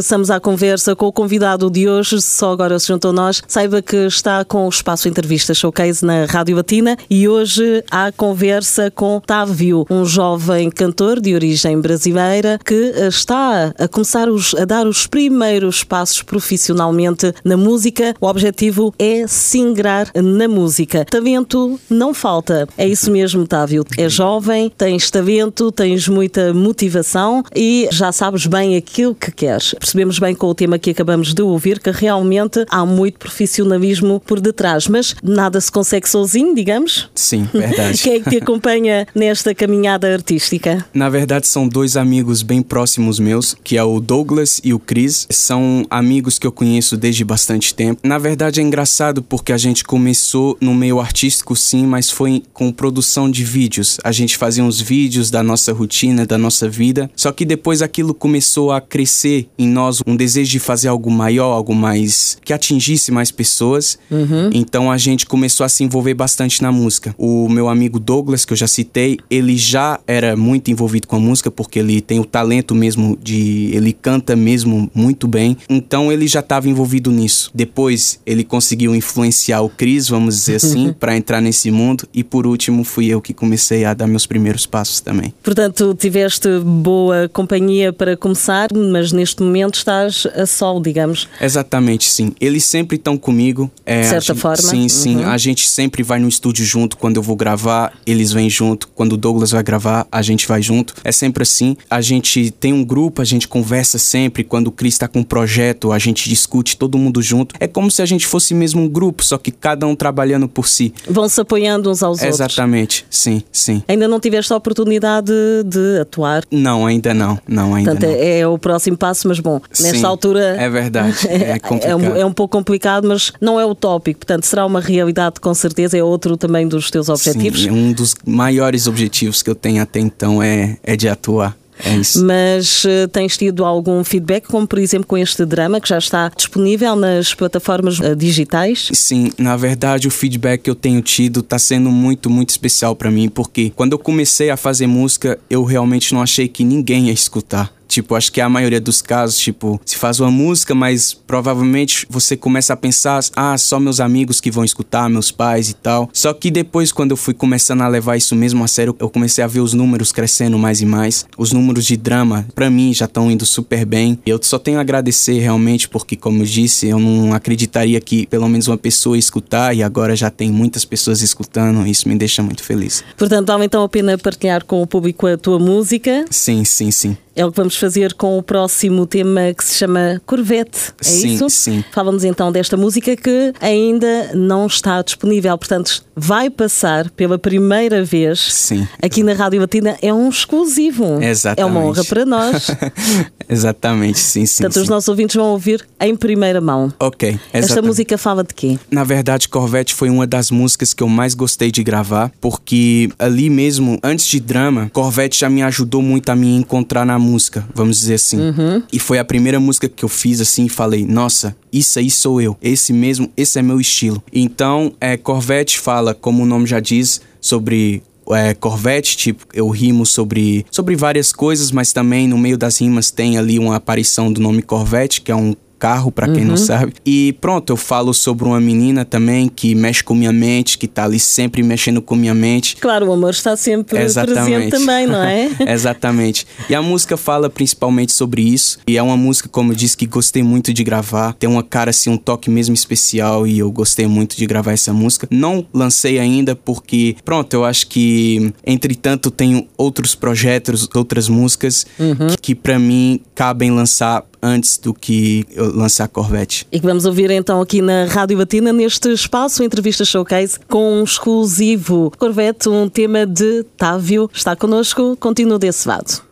Regressamos 0.06 0.30
à 0.30 0.40
conversa 0.40 0.96
com 0.96 1.08
o 1.08 1.12
convidado 1.12 1.68
de 1.68 1.90
hoje, 1.90 2.22
só 2.22 2.52
agora 2.52 2.78
se 2.78 2.90
juntou 2.90 3.10
a 3.10 3.14
nós. 3.14 3.42
Saiba 3.48 3.82
que 3.82 3.96
está 4.06 4.46
com 4.46 4.68
o 4.68 4.70
Espaço 4.70 5.08
Entrevista 5.08 5.52
Showcase 5.52 6.06
na 6.06 6.26
Rádio 6.26 6.58
Batina 6.58 6.96
e 7.10 7.28
hoje 7.28 7.84
há 7.90 8.12
conversa 8.12 8.92
com 8.92 9.20
Távio, 9.26 9.84
um 9.90 10.06
jovem 10.06 10.70
cantor 10.70 11.20
de 11.20 11.34
origem 11.34 11.82
brasileira 11.82 12.60
que 12.64 12.76
está 13.08 13.74
a 13.80 13.88
começar 13.88 14.30
os- 14.30 14.54
a 14.54 14.64
dar 14.64 14.86
os 14.86 15.08
primeiros 15.08 15.84
passos 15.84 16.22
profissionalmente 16.22 17.34
na 17.44 17.58
música. 17.58 18.14
O 18.22 18.28
objetivo 18.28 18.94
é 19.00 19.26
se 19.26 19.58
ingrar 19.58 20.12
na 20.14 20.48
música. 20.48 21.04
Talento 21.06 21.80
não 21.90 22.14
falta. 22.14 22.68
É 22.78 22.88
isso 22.88 23.10
mesmo, 23.10 23.48
Távio. 23.48 23.84
É 23.98 24.08
jovem, 24.08 24.72
tens 24.78 25.10
talento, 25.10 25.72
tens 25.72 26.08
muita 26.08 26.54
motivação 26.54 27.44
e 27.56 27.90
já 27.92 28.12
sabes 28.12 28.46
bem 28.46 28.78
aquilo 28.78 29.16
que 29.16 29.32
queres. 29.32 29.74
Percebemos 29.96 30.20
bem 30.20 30.36
com 30.36 30.48
o 30.48 30.54
tema 30.54 30.78
que 30.78 30.90
acabamos 30.90 31.34
de 31.34 31.42
ouvir 31.42 31.80
que 31.80 31.90
realmente 31.90 32.66
há 32.70 32.86
muito 32.86 33.18
profissionalismo 33.18 34.22
por 34.26 34.42
detrás, 34.42 34.90
mas 34.90 35.16
nada 35.24 35.62
se 35.62 35.72
consegue 35.72 36.10
sozinho, 36.10 36.54
digamos. 36.54 37.10
Sim, 37.16 37.48
verdade. 37.54 37.98
Quem 38.00 38.16
é 38.16 38.20
que 38.20 38.30
te 38.30 38.38
acompanha 38.38 39.08
nesta 39.16 39.56
caminhada 39.56 40.12
artística? 40.12 40.86
Na 40.94 41.08
verdade, 41.08 41.48
são 41.48 41.66
dois 41.66 41.96
amigos 41.96 42.42
bem 42.42 42.62
próximos 42.62 43.20
meus, 43.20 43.56
que 43.64 43.78
é 43.78 43.84
o 43.86 44.02
Douglas 44.02 44.60
e 44.66 44.74
o 44.74 44.80
Chris. 44.80 45.28
São 45.30 45.86
amigos 45.90 46.38
que 46.38 46.46
eu 46.46 46.52
conheço 46.52 46.98
desde 46.98 47.24
bastante 47.24 47.74
tempo. 47.74 48.02
Na 48.04 48.18
verdade, 48.18 48.60
é 48.60 48.64
engraçado 48.64 49.24
porque 49.24 49.54
a 49.54 49.58
gente 49.58 49.86
começou 49.86 50.58
no 50.60 50.74
meio 50.74 51.00
artístico, 51.00 51.56
sim, 51.56 51.86
mas 51.86 52.10
foi 52.10 52.44
com 52.52 52.70
produção 52.70 53.32
de 53.32 53.46
vídeos. 53.46 53.98
A 54.04 54.12
gente 54.12 54.36
fazia 54.36 54.62
uns 54.64 54.82
vídeos 54.82 55.32
da 55.32 55.42
nossa 55.42 55.72
rotina, 55.72 56.26
da 56.26 56.38
nossa 56.38 56.68
vida. 56.68 57.10
Só 57.16 57.32
que 57.32 57.46
depois 57.46 57.82
aquilo 57.82 58.14
começou 58.14 58.74
a 58.74 58.82
crescer 58.82 59.48
em 59.58 59.66
em 59.66 59.70
nós 59.86 60.02
um 60.06 60.16
desejo 60.16 60.52
de 60.52 60.60
fazer 60.60 60.88
algo 60.88 61.12
maior, 61.12 61.52
algo 61.52 61.76
mais 61.76 62.38
que 62.44 62.54
atingisse 62.54 63.12
mais 63.12 63.32
pessoas. 63.32 63.98
Uhum. 64.10 64.50
Então 64.54 64.92
a 64.92 64.98
gente 64.98 65.26
começou 65.26 65.64
a 65.64 65.70
se 65.70 65.84
envolver 65.84 66.14
bastante 66.14 66.62
na 66.62 66.72
música. 66.72 67.14
O 67.18 67.48
meu 67.48 67.70
amigo 67.70 68.00
Douglas, 68.00 68.46
que 68.46 68.54
eu 68.54 68.58
já 68.58 68.68
citei, 68.68 69.18
ele 69.30 69.56
já 69.58 70.00
era 70.08 70.36
muito 70.36 70.72
envolvido 70.72 71.08
com 71.08 71.16
a 71.16 71.20
música 71.20 71.52
porque 71.52 71.80
ele 71.80 72.02
tem 72.02 72.20
o 72.20 72.26
talento 72.26 72.74
mesmo 72.74 73.18
de 73.22 73.70
ele 73.74 73.94
canta 73.94 74.36
mesmo 74.36 74.90
muito 74.94 75.28
bem. 75.28 75.58
Então 75.70 76.12
ele 76.12 76.28
já 76.28 76.40
estava 76.40 76.68
envolvido 76.68 77.12
nisso. 77.12 77.52
Depois 77.54 78.20
ele 78.26 78.44
conseguiu 78.44 78.96
influenciar 78.96 79.62
o 79.62 79.70
Cris, 79.70 80.10
vamos 80.10 80.36
dizer 80.36 80.56
assim, 80.56 80.94
para 81.00 81.16
entrar 81.16 81.42
nesse 81.42 81.70
mundo 81.70 82.08
e 82.14 82.24
por 82.24 82.48
último 82.48 82.84
fui 82.84 83.08
eu 83.08 83.22
que 83.22 83.34
comecei 83.34 83.86
a 83.86 83.94
dar 83.94 84.08
meus 84.08 84.26
primeiros 84.26 84.66
passos 84.66 85.00
também. 85.00 85.34
Portanto, 85.44 85.96
tiveste 86.00 86.48
boa 86.60 87.30
companhia 87.30 87.94
para 87.94 88.18
começar, 88.18 88.70
mas 88.74 89.12
neste 89.12 89.44
momento 89.44 89.75
estás 89.78 90.28
a 90.36 90.46
sol, 90.46 90.82
digamos. 90.82 91.28
Exatamente, 91.40 92.10
sim. 92.10 92.34
Eles 92.40 92.64
sempre 92.64 92.98
estão 92.98 93.18
comigo. 93.18 93.70
É, 93.86 94.02
de 94.02 94.08
certa 94.08 94.34
gente, 94.34 94.42
forma. 94.42 94.58
Sim, 94.58 94.88
sim. 94.88 95.18
Uhum. 95.18 95.30
A 95.30 95.38
gente 95.38 95.68
sempre 95.68 96.04
vai 96.04 96.20
no 96.20 96.28
estúdio 96.28 96.66
junto. 96.66 96.98
Quando 96.98 97.18
eu 97.18 97.24
vou 97.24 97.36
gravar, 97.36 97.94
eles 98.06 98.32
vêm 98.32 98.50
junto. 98.50 98.88
Quando 98.90 99.14
o 99.14 99.18
Douglas 99.18 99.52
vai 99.52 99.64
gravar, 99.64 100.08
a 100.12 100.22
gente 100.22 100.48
vai 100.48 100.62
junto. 100.62 100.94
É 101.04 101.12
sempre 101.12 101.44
assim. 101.44 101.76
A 101.90 102.02
gente 102.02 102.52
tem 102.52 102.74
um 102.74 102.84
grupo, 102.84 103.22
a 103.22 103.26
gente 103.26 103.48
conversa 103.48 103.98
sempre. 103.98 104.44
Quando 104.44 104.68
o 104.68 104.72
Cris 104.72 104.96
está 104.96 105.08
com 105.08 105.20
um 105.20 105.24
projeto, 105.24 105.92
a 105.92 106.00
gente 106.00 106.30
discute 106.30 106.78
todo 106.78 106.98
mundo 106.98 107.22
junto. 107.22 107.56
É 107.60 107.68
como 107.68 107.90
se 107.92 108.02
a 108.02 108.06
gente 108.06 108.26
fosse 108.26 108.54
mesmo 108.54 108.82
um 108.82 108.88
grupo, 108.88 109.24
só 109.24 109.38
que 109.38 109.52
cada 109.52 109.88
um 109.88 109.96
trabalhando 109.96 110.48
por 110.48 110.68
si. 110.68 110.94
Vão 111.10 111.28
se 111.28 111.40
apoiando 111.42 111.90
uns 111.90 112.02
aos 112.04 112.22
Exatamente. 112.22 112.32
outros. 112.32 112.56
Exatamente, 112.56 113.06
sim, 113.10 113.44
sim. 113.52 113.84
Ainda 113.88 114.08
não 114.08 114.20
tiveste 114.20 114.52
a 114.54 114.56
oportunidade 114.56 115.32
de 115.66 116.00
atuar? 116.00 116.44
Não, 116.52 116.86
ainda 116.86 117.14
não. 117.14 117.40
Não, 117.48 117.76
ainda 117.76 117.92
Portanto, 117.92 118.10
não. 118.12 118.18
É, 118.18 118.40
é 118.40 118.48
o 118.48 118.58
próximo 118.58 118.98
passo, 118.98 119.28
mas 119.28 119.40
bom, 119.40 119.62
nesta 119.70 119.98
sim, 119.98 120.06
altura. 120.06 120.56
É 120.58 120.70
verdade. 120.70 121.16
É, 121.36 121.60
complicado. 121.60 121.92
é, 121.92 121.96
um, 121.96 122.16
é 122.18 122.26
um 122.26 122.32
pouco 122.32 122.58
complicado, 122.58 123.08
mas 123.08 123.32
não 123.42 123.60
é 123.60 123.66
utópico. 123.66 124.20
Portanto, 124.20 124.46
será 124.46 124.66
uma 124.66 124.80
realidade 124.80 125.40
com 125.40 125.54
certeza. 125.54 125.98
É 125.98 126.04
outro 126.04 126.38
também 126.38 126.68
dos 126.68 126.90
teus 126.90 127.10
objetivos. 127.10 127.64
Sim, 127.64 127.72
um 127.72 127.92
dos 127.92 128.16
maiores 128.26 128.88
objetivos 128.88 129.42
que 129.42 129.50
eu 129.50 129.56
tenho 129.56 129.82
até 129.82 130.00
então 130.00 130.42
é, 130.42 130.78
é 130.84 130.96
de 130.96 131.10
atuar. 131.10 131.56
É 131.84 131.96
isso. 131.98 132.24
Mas 132.24 132.86
uh, 132.86 133.08
tens 133.12 133.38
tido 133.38 133.66
algum 133.66 134.04
feedback, 134.04 134.48
como 134.48 134.66
por 134.66 134.80
exemplo 134.80 135.06
com 135.08 135.18
este 135.18 135.46
drama 135.46 135.82
que 135.82 135.90
já 135.90 135.98
está 135.98 136.30
disponível 136.30 136.96
nas 136.96 137.34
plataformas 137.34 138.00
uh, 138.00 138.16
digitais? 138.16 138.90
Sim, 138.94 139.32
na 139.38 139.58
verdade 139.58 140.08
o 140.08 140.12
feedback 140.12 140.64
que 140.64 140.70
eu 140.70 140.76
tenho 140.76 141.02
tido 141.02 141.42
está 141.42 141.60
sendo 141.60 141.90
muito, 141.90 142.30
muito 142.30 142.50
especial 142.50 142.96
para 142.96 143.12
mim, 143.12 143.28
porque 143.28 143.72
quando 143.76 143.94
eu 143.94 144.00
comecei 144.00 144.50
a 144.50 144.58
fazer 144.58 144.88
música, 144.88 145.38
eu 145.50 145.64
realmente 145.64 146.14
não 146.14 146.22
achei 146.22 146.48
que 146.48 146.64
ninguém 146.64 147.08
ia 147.08 147.14
escutar. 147.14 147.75
Tipo, 147.88 148.16
acho 148.16 148.32
que 148.32 148.42
a 148.42 148.50
maioria 148.50 148.82
dos 148.82 149.02
casos, 149.02 149.38
tipo, 149.38 149.80
se 149.86 149.98
faz 149.98 150.20
uma 150.20 150.32
música, 150.32 150.74
mas 150.76 151.14
provavelmente 151.14 152.06
você 152.10 152.36
começa 152.36 152.74
a 152.74 152.78
pensar, 152.78 153.24
ah, 153.36 153.58
só 153.58 153.80
meus 153.80 154.00
amigos 154.00 154.42
que 154.42 154.52
vão 154.52 154.64
escutar, 154.64 155.10
meus 155.10 155.32
pais 155.32 155.70
e 155.70 155.74
tal. 155.74 156.10
Só 156.14 156.34
que 156.34 156.52
depois, 156.52 156.92
quando 156.92 157.12
eu 157.12 157.18
fui 157.18 157.34
começando 157.34 157.82
a 157.82 157.88
levar 157.88 158.18
isso 158.18 158.36
mesmo 158.36 158.64
a 158.64 158.68
sério, 158.68 158.96
eu 159.00 159.10
comecei 159.10 159.44
a 159.44 159.48
ver 159.48 159.60
os 159.60 159.74
números 159.74 160.12
crescendo 160.12 160.58
mais 160.58 160.82
e 160.82 160.86
mais. 160.86 161.26
Os 161.38 161.52
números 161.52 161.86
de 161.86 161.98
drama, 161.98 162.46
para 162.54 162.70
mim, 162.70 162.94
já 162.94 163.06
estão 163.06 163.30
indo 163.32 163.46
super 163.46 163.86
bem. 163.86 164.20
Eu 164.26 164.40
só 164.42 164.60
tenho 164.60 164.78
a 164.78 164.82
agradecer 164.82 165.40
realmente, 165.40 165.88
porque, 165.88 166.16
como 166.16 166.42
eu 166.42 166.46
disse, 166.46 166.88
eu 166.88 167.00
não 167.00 167.34
acreditaria 167.34 168.00
que 168.02 168.26
pelo 168.28 168.48
menos 168.48 168.68
uma 168.68 168.78
pessoa 168.78 169.16
ia 169.16 169.20
escutar 169.20 169.76
e 169.76 169.84
agora 169.84 170.16
já 170.16 170.30
tem 170.30 170.52
muitas 170.52 170.86
pessoas 170.86 171.22
escutando. 171.22 171.86
Isso 171.88 172.08
me 172.08 172.16
deixa 172.16 172.42
muito 172.44 172.64
feliz. 172.64 173.04
Portanto, 173.18 173.48
vale 173.48 173.66
então 173.66 173.84
a 173.84 173.90
pena 173.90 174.18
partilhar 174.18 174.64
com 174.66 174.82
o 174.82 174.88
público 174.88 175.28
a 175.28 175.38
tua 175.38 175.60
música. 175.60 176.26
Sim, 176.30 176.64
sim, 176.64 176.92
sim. 176.92 177.18
É 177.36 177.46
o 177.46 177.52
que 177.52 177.58
vamos 177.58 177.76
fazer 177.76 178.14
com 178.14 178.38
o 178.38 178.42
próximo 178.44 179.06
tema 179.06 179.54
que 179.54 179.64
se 179.64 179.76
chama 179.76 180.22
Corvette. 180.26 180.94
É 181.02 181.04
sim, 181.04 181.34
isso? 181.34 181.50
Sim. 181.50 181.84
Fala-nos 181.92 182.24
então 182.24 182.50
desta 182.50 182.78
música 182.78 183.14
que 183.16 183.54
ainda 183.60 184.32
não 184.34 184.66
está 184.68 185.02
disponível. 185.02 185.58
Portanto, 185.58 186.02
vai 186.16 186.50
passar 186.50 187.10
pela 187.10 187.38
primeira 187.38 188.06
vez 188.06 188.40
sim. 188.40 188.88
aqui 189.02 189.22
na 189.22 189.34
Rádio 189.34 189.60
Latina. 189.60 189.98
É 190.02 190.14
um 190.14 190.30
exclusivo. 190.30 191.22
Exatamente. 191.22 191.62
É 191.62 191.66
uma 191.66 191.86
honra 191.86 192.06
para 192.06 192.26
nós. 192.26 192.68
Exatamente, 193.48 194.18
sim, 194.18 194.46
sim. 194.46 194.64
Portanto, 194.64 194.74
sim. 194.76 194.82
os 194.82 194.90
nossos 194.90 195.08
ouvintes 195.08 195.36
vão 195.36 195.48
ouvir 195.48 195.86
em 196.00 196.16
primeira 196.16 196.62
mão. 196.62 196.92
Ok. 197.00 197.30
Exatamente. 197.30 197.66
Esta 197.66 197.82
música 197.82 198.18
fala 198.18 198.44
de 198.44 198.54
quê? 198.54 198.80
Na 198.90 199.04
verdade, 199.04 199.50
Corvette 199.50 199.94
foi 199.94 200.10
uma 200.10 200.26
das 200.26 200.50
músicas 200.50 200.94
que 200.94 201.04
eu 201.04 201.10
mais 201.10 201.34
gostei 201.34 201.70
de 201.70 201.84
gravar, 201.84 202.32
porque 202.40 203.10
ali 203.20 203.50
mesmo, 203.50 204.00
antes 204.02 204.26
de 204.26 204.40
drama, 204.40 204.90
Corvette 204.94 205.40
já 205.40 205.50
me 205.50 205.62
ajudou 205.62 206.02
muito 206.02 206.30
a 206.30 206.36
me 206.36 206.56
encontrar 206.56 207.06
na 207.06 207.20
música, 207.26 207.68
vamos 207.74 208.00
dizer 208.00 208.16
assim. 208.16 208.40
Uhum. 208.40 208.84
E 208.92 209.00
foi 209.00 209.20
a 209.20 209.26
primeira 209.26 209.60
música 209.60 209.90
que 209.90 210.06
eu 210.06 210.10
fiz 210.10 210.40
assim 210.40 210.66
e 210.66 210.70
falei, 210.70 211.06
nossa, 211.06 211.56
isso 211.72 212.00
aí 212.00 212.10
sou 212.10 212.42
eu. 212.42 212.58
Esse 212.62 212.94
mesmo, 212.94 213.32
esse 213.36 213.60
é 213.60 213.62
meu 213.62 213.80
estilo. 213.80 214.24
Então, 214.32 214.94
é, 215.02 215.18
Corvette 215.18 215.80
fala, 215.80 216.14
como 216.14 216.44
o 216.44 216.46
nome 216.46 216.66
já 216.66 216.80
diz, 216.80 217.22
sobre 217.42 218.04
é, 218.32 218.54
Corvette, 218.54 219.18
tipo, 219.18 219.46
eu 219.54 219.70
rimo 219.70 220.06
sobre, 220.06 220.66
sobre 220.72 220.96
várias 220.96 221.32
coisas, 221.32 221.72
mas 221.72 221.94
também 221.94 222.28
no 222.28 222.38
meio 222.38 222.58
das 222.58 222.80
rimas 222.80 223.12
tem 223.12 223.38
ali 223.38 223.60
uma 223.60 223.76
aparição 223.76 224.32
do 224.32 224.42
nome 224.42 224.62
Corvette, 224.62 225.22
que 225.22 225.32
é 225.32 225.36
um 225.36 225.56
carro, 225.78 226.12
para 226.12 226.28
quem 226.28 226.44
Uhum. 226.44 226.50
não 226.50 226.58
sabe. 226.58 226.94
E 227.06 227.34
pronto, 227.40 227.72
eu 227.72 227.78
falo 227.78 228.14
sobre 228.14 228.46
uma 228.46 228.60
menina 228.60 229.04
também 229.06 229.48
que 229.48 229.76
mexe 229.76 230.04
com 230.04 230.14
minha 230.16 230.32
mente, 230.34 230.78
que 230.78 230.88
tá 230.88 231.04
ali 231.06 231.20
sempre 231.20 231.62
mexendo 231.64 232.02
com 232.02 232.16
minha 232.16 232.34
mente. 232.34 232.76
Claro, 232.78 233.08
o 233.08 233.14
amor 233.14 233.32
está 233.32 233.56
sempre 233.56 233.98
presente 233.98 234.70
também, 234.70 235.08
não 235.08 235.22
é? 235.24 235.50
Exatamente. 235.72 236.46
E 236.70 236.76
a 236.76 236.82
música 236.82 237.18
fala 237.18 237.50
principalmente 237.50 238.14
sobre 238.14 238.42
isso. 238.42 238.80
E 238.88 238.98
é 238.98 239.02
uma 239.04 239.18
música, 239.18 239.48
como 239.50 239.72
eu 239.72 239.76
disse, 239.76 239.96
que 239.98 240.06
gostei 240.06 240.44
muito 240.44 240.74
de 240.74 240.84
gravar. 240.84 241.34
Tem 241.34 241.50
uma 241.50 241.64
cara, 241.64 241.90
assim, 241.90 242.10
um 242.10 242.18
toque 242.18 242.50
mesmo 242.50 242.74
especial. 242.76 243.46
E 243.46 243.60
eu 243.60 243.72
gostei 243.72 244.08
muito 244.08 244.36
de 244.36 244.46
gravar 244.46 244.72
essa 244.74 244.94
música. 244.94 245.28
Não 245.32 245.66
lancei 245.74 246.20
ainda 246.20 246.56
porque, 246.56 247.16
pronto, 247.24 247.54
eu 247.54 247.66
acho 247.66 247.88
que, 247.88 248.54
entretanto, 248.66 249.30
tenho 249.32 249.68
outros 249.78 250.16
projetos, 250.16 250.88
outras 250.96 251.28
músicas 251.30 251.86
que, 251.98 252.38
que 252.42 252.56
para 252.56 252.80
mim 252.80 253.20
cabem 253.34 253.72
lançar 253.72 254.24
antes 254.42 254.78
do 254.78 254.94
que 254.94 255.46
eu 255.52 255.76
lançar 255.76 256.08
Corvette. 256.08 256.68
E 256.72 256.80
que 256.80 256.86
vamos 256.86 257.06
ouvir 257.06 257.32
então 257.32 257.62
aqui 257.62 257.82
na 257.82 258.06
Rádio 258.06 258.38
Batina, 258.38 258.74
neste 258.74 259.12
espaço 259.12 259.64
Entrevista 259.64 260.04
Showcase, 260.04 260.60
com 260.68 261.00
um 261.00 261.04
exclusivo 261.04 262.12
Corvette, 262.18 262.70
um 262.70 262.90
tema 262.90 263.26
de 263.26 263.64
Távio. 263.78 264.30
Está 264.34 264.56
connosco, 264.56 265.16
continua 265.18 265.60
desse 265.60 265.88
lado. 265.88 266.25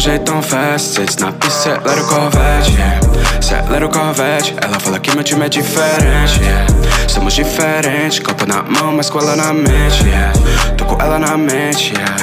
Essa 0.00 0.08
vida 0.08 0.08
de 0.08 0.08
um 0.08 0.12
jeito 0.12 0.24
tão 0.24 0.42
fast 0.42 0.94
Cê 0.94 1.02
snap 1.02 1.44
e 1.44 1.46
acelera 1.46 2.00
o 2.00 2.06
Corvette, 2.06 2.72
yeah 2.72 3.00
o 3.84 3.88
Corvette 3.90 4.54
Ela 4.62 4.80
fala 4.80 4.98
que 4.98 5.14
meu 5.14 5.22
time 5.22 5.44
é 5.44 5.48
diferente, 5.48 6.40
yeah. 6.42 6.66
Somos 7.08 7.34
diferentes, 7.34 8.18
copo 8.20 8.46
na 8.46 8.62
mão, 8.62 8.92
mas 8.94 9.10
com 9.10 9.18
ela 9.18 9.36
na 9.36 9.52
mente, 9.52 10.06
yeah. 10.06 10.32
Tô 10.76 10.84
com 10.84 11.00
ela 11.02 11.18
na 11.18 11.36
mente, 11.36 11.92
yeah. 11.94 12.16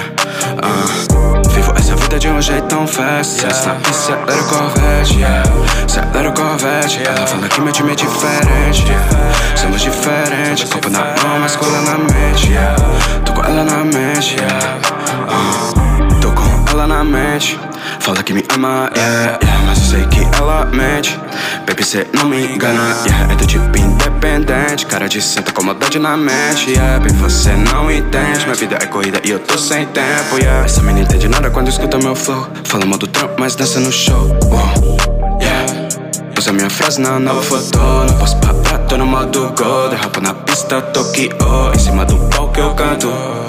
Uh. 0.63 1.49
Vivo 1.49 1.73
essa 1.77 1.95
vida 1.95 2.19
de 2.19 2.29
um 2.29 2.41
jeito 2.41 2.67
tão 2.67 2.87
fast 2.87 3.41
Cê 3.41 3.47
snap 3.47 3.85
e 3.85 3.89
acelera 3.89 4.41
o 4.41 4.47
Corvette, 4.47 5.17
yeah. 5.19 5.43
O 5.49 6.33
Corvette 6.33 7.01
Ela 7.05 7.27
fala 7.27 7.47
que 7.47 7.61
meu 7.61 7.71
time 7.71 7.91
é 7.91 7.95
diferente, 7.95 8.85
yeah. 8.85 9.07
Somos 9.55 9.81
diferentes, 9.81 10.71
copo 10.71 10.89
na 10.89 10.99
mão, 10.99 11.39
mas 11.39 11.55
com 11.55 11.65
ela 11.65 11.81
na 11.81 11.97
mente, 11.97 12.51
yeah. 12.51 12.75
Tô 13.23 13.33
com 13.33 13.41
ela 13.41 13.63
na 13.63 13.83
mente, 13.83 14.35
yeah 14.39 14.86
na 16.87 17.03
mente 17.03 17.59
Fala 17.99 18.23
que 18.23 18.33
me 18.33 18.43
ama, 18.55 18.89
yeah, 18.95 19.39
yeah 19.43 19.63
Mas 19.65 19.79
eu 19.79 19.85
sei 19.85 20.05
que 20.07 20.19
ela 20.37 20.65
mente. 20.65 21.19
Baby, 21.65 21.83
cê 21.83 22.07
não 22.13 22.25
me 22.25 22.53
engana, 22.53 22.95
yeah 23.05 23.31
É 23.31 23.35
do 23.35 23.45
tipo 23.45 23.77
independente. 23.77 24.85
Cara 24.85 25.07
de 25.07 25.21
santa 25.21 25.51
comodade 25.51 25.99
na 25.99 26.15
mente, 26.15 26.71
yeah 26.71 26.99
Bem, 26.99 27.13
você 27.17 27.51
não 27.51 27.91
entende. 27.91 28.43
Minha 28.45 28.55
vida 28.55 28.77
é 28.81 28.85
corrida 28.87 29.21
e 29.23 29.31
eu 29.31 29.39
tô 29.39 29.57
sem 29.57 29.85
tempo, 29.87 30.37
yeah. 30.39 30.65
Essa 30.65 30.81
menina 30.81 31.05
entende 31.05 31.27
nada 31.27 31.49
quando 31.49 31.67
escuta 31.67 31.97
meu 31.97 32.15
flow. 32.15 32.47
Fala 32.63 32.85
mal 32.85 32.97
do 32.97 33.07
trampo, 33.07 33.35
mas 33.37 33.55
dança 33.55 33.79
no 33.79 33.91
show, 33.91 34.27
wow, 34.45 34.97
yeah. 35.41 35.67
Usa 36.37 36.53
minha 36.53 36.69
frase 36.69 37.01
na 37.01 37.19
nova 37.19 37.41
foto 37.41 37.79
Não 37.79 38.17
posso 38.19 38.37
parar, 38.37 38.77
tô 38.87 38.95
no 38.95 39.07
modo 39.07 39.53
go 39.57 39.89
Derrapa 39.89 40.21
na 40.21 40.35
pista, 40.35 40.79
Tokyo 40.81 41.31
Em 41.73 41.79
cima 41.79 42.05
do 42.05 42.15
palco 42.29 42.59
eu 42.59 42.75
canto 42.75 43.46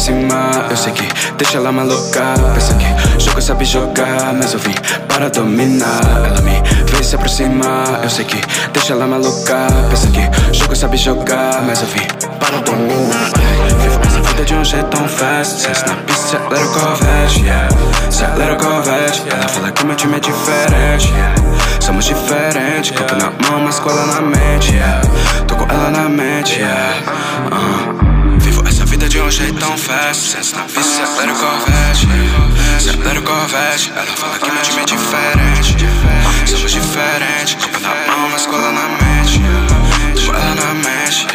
aproximar 0.00 0.66
Eu 0.70 0.76
sei 0.76 0.92
que 0.92 1.06
deixa 1.36 1.58
ela 1.58 1.70
maluca 1.70 2.34
Pensa 2.54 2.74
que 2.74 3.22
jogo 3.22 3.42
sabe 3.42 3.64
jogar 3.64 4.32
Mas 4.34 4.54
eu 4.54 4.58
vim 4.58 4.74
para 5.06 5.28
dominar 5.28 6.00
Ela 6.24 6.40
me 6.40 6.62
vê 6.90 7.02
se 7.02 7.14
aproximar 7.14 8.00
Eu 8.02 8.08
sei 8.08 8.24
que 8.24 8.40
deixa 8.72 8.94
ela 8.94 9.06
maluca 9.06 9.66
Pensa 9.90 10.08
que 10.08 10.54
jogo 10.56 10.74
sabe 10.74 10.96
jogar 10.96 11.62
Mas 11.66 11.82
eu 11.82 11.88
vim 11.88 12.06
para 12.38 12.60
dominar 12.60 13.30
Vivo 13.80 14.00
essa 14.06 14.20
vida 14.22 14.44
de 14.44 14.54
um 14.54 14.64
jeito 14.64 14.86
tão 14.86 15.06
fast. 15.06 15.60
Senso 15.60 15.86
na 15.86 15.94
pista, 15.96 16.36
acelera 16.36 16.66
o 16.66 16.72
Corvette, 16.72 17.40
yeah. 17.42 17.68
Acelera 18.08 18.54
o 18.54 18.56
Corvette. 18.56 19.22
Ela 19.30 19.48
fala 19.48 19.70
que 19.70 19.86
meu 19.86 19.96
time 19.96 20.16
é 20.16 20.20
diferente, 20.20 21.12
yeah. 21.12 21.34
Somos 21.80 22.04
diferentes, 22.04 22.90
copo 22.90 23.14
na 23.14 23.30
mão, 23.48 23.60
mas 23.64 23.78
cola 23.78 24.06
na 24.06 24.20
mente, 24.20 24.72
yeah. 24.74 25.00
Tô 25.46 25.56
com 25.56 25.64
ela 25.64 25.90
na 25.90 26.08
mente, 26.08 26.60
yeah. 26.60 26.94
Uh. 27.52 28.10
Vida 29.00 29.08
de 29.08 29.18
um 29.18 29.30
jeito 29.30 29.58
tão 29.58 29.78
fast. 29.78 30.32
Senso 30.32 30.56
na 30.56 30.64
pista, 30.64 30.82
cê 30.82 31.00
acelera 31.00 31.32
o 31.32 31.36
Corvette. 31.36 32.06
Cê 32.78 32.90
acelera 32.90 33.18
o 33.18 33.22
Corvette. 33.22 33.90
Ela 33.96 34.06
fala 34.14 34.38
que 34.38 34.50
meu 34.50 34.62
time 34.62 34.82
é 34.82 34.84
diferente, 34.84 35.76
Somos 36.46 36.70
diferentes, 36.70 37.54
copo 37.54 37.80
na 37.80 37.94
mão, 37.94 38.28
mas 38.30 38.44
cola 38.44 38.70
na 38.70 38.88
mente, 38.88 39.40
ela 40.28 40.54
na 40.54 40.74
mente, 40.74 41.26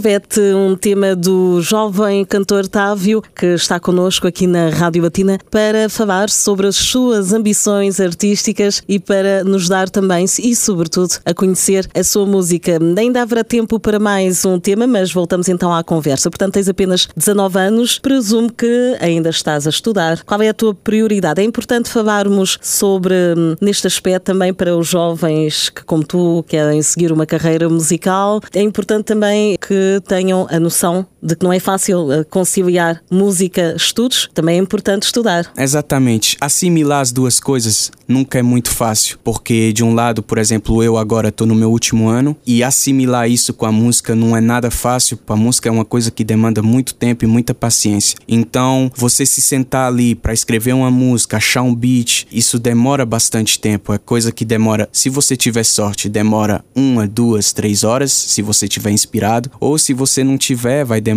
Corvette, 0.00 0.40
um 0.40 0.74
tema 0.74 1.14
do 1.14 1.60
jovem 1.60 2.24
cantor 2.24 2.66
Távio, 2.66 3.22
que 3.36 3.48
está 3.48 3.78
connosco 3.78 4.26
aqui 4.26 4.46
na 4.46 4.70
Rádio 4.70 5.02
Batina 5.02 5.38
para 5.50 5.90
falar 5.90 6.30
sobre 6.30 6.66
as 6.66 6.76
suas 6.76 7.34
ambições 7.34 8.00
artísticas 8.00 8.82
e 8.88 8.98
para 8.98 9.44
nos 9.44 9.68
dar 9.68 9.90
também 9.90 10.24
e, 10.38 10.56
sobretudo, 10.56 11.18
a 11.22 11.34
conhecer 11.34 11.86
a 11.94 12.02
sua 12.02 12.24
música. 12.24 12.78
Ainda 12.96 13.20
haverá 13.20 13.44
tempo 13.44 13.78
para 13.78 13.98
mais 13.98 14.42
um 14.46 14.58
tema, 14.58 14.86
mas 14.86 15.12
voltamos 15.12 15.50
então 15.50 15.70
à 15.70 15.84
conversa. 15.84 16.30
Portanto, 16.30 16.54
tens 16.54 16.70
apenas 16.70 17.06
19 17.14 17.58
anos, 17.58 17.98
presumo 17.98 18.50
que 18.50 18.96
ainda 19.00 19.28
estás 19.28 19.66
a 19.66 19.70
estudar. 19.70 20.24
Qual 20.24 20.40
é 20.40 20.48
a 20.48 20.54
tua 20.54 20.74
prioridade? 20.74 21.42
É 21.42 21.44
importante 21.44 21.90
falarmos 21.90 22.58
sobre, 22.62 23.14
hum, 23.36 23.54
neste 23.60 23.86
aspecto, 23.86 24.24
também 24.24 24.54
para 24.54 24.74
os 24.74 24.88
jovens 24.88 25.68
que, 25.68 25.84
como 25.84 26.02
tu, 26.02 26.42
querem 26.48 26.80
seguir 26.80 27.12
uma 27.12 27.26
carreira 27.26 27.68
musical. 27.68 28.40
É 28.54 28.62
importante 28.62 29.04
também 29.04 29.58
que 29.60 29.89
tenham 29.98 30.46
a 30.50 30.60
noção 30.60 31.06
de 31.22 31.36
que 31.36 31.44
não 31.44 31.52
é 31.52 31.60
fácil 31.60 32.10
eh, 32.12 32.24
conciliar 32.24 33.02
música, 33.10 33.74
estudos, 33.76 34.28
também 34.32 34.58
é 34.58 34.62
importante 34.62 35.04
estudar. 35.04 35.50
Exatamente. 35.56 36.36
Assimilar 36.40 37.00
as 37.00 37.12
duas 37.12 37.38
coisas 37.38 37.90
nunca 38.08 38.38
é 38.38 38.42
muito 38.42 38.70
fácil, 38.70 39.18
porque 39.22 39.72
de 39.72 39.84
um 39.84 39.94
lado, 39.94 40.22
por 40.22 40.38
exemplo, 40.38 40.82
eu 40.82 40.96
agora 40.96 41.28
estou 41.28 41.46
no 41.46 41.54
meu 41.54 41.70
último 41.70 42.08
ano 42.08 42.36
e 42.46 42.62
assimilar 42.62 43.30
isso 43.30 43.54
com 43.54 43.66
a 43.66 43.72
música 43.72 44.14
não 44.14 44.36
é 44.36 44.40
nada 44.40 44.70
fácil. 44.70 45.18
A 45.28 45.36
música 45.36 45.68
é 45.68 45.72
uma 45.72 45.84
coisa 45.84 46.10
que 46.10 46.24
demanda 46.24 46.60
muito 46.60 46.92
tempo 46.92 47.24
e 47.24 47.28
muita 47.28 47.54
paciência. 47.54 48.18
Então, 48.26 48.90
você 48.96 49.24
se 49.24 49.40
sentar 49.40 49.86
ali 49.86 50.14
para 50.14 50.32
escrever 50.32 50.72
uma 50.72 50.90
música, 50.90 51.36
achar 51.36 51.62
um 51.62 51.74
beat, 51.74 52.26
isso 52.32 52.58
demora 52.58 53.06
bastante 53.06 53.60
tempo. 53.60 53.92
É 53.92 53.98
coisa 53.98 54.32
que 54.32 54.44
demora, 54.44 54.88
se 54.92 55.08
você 55.08 55.36
tiver 55.36 55.64
sorte, 55.64 56.08
demora 56.08 56.64
uma, 56.74 57.06
duas, 57.06 57.52
três 57.52 57.84
horas, 57.84 58.10
se 58.12 58.42
você 58.42 58.66
tiver 58.66 58.90
inspirado, 58.90 59.50
ou 59.60 59.78
se 59.78 59.94
você 59.94 60.24
não 60.24 60.36
tiver, 60.36 60.84
vai 60.84 61.00
demorar 61.00 61.09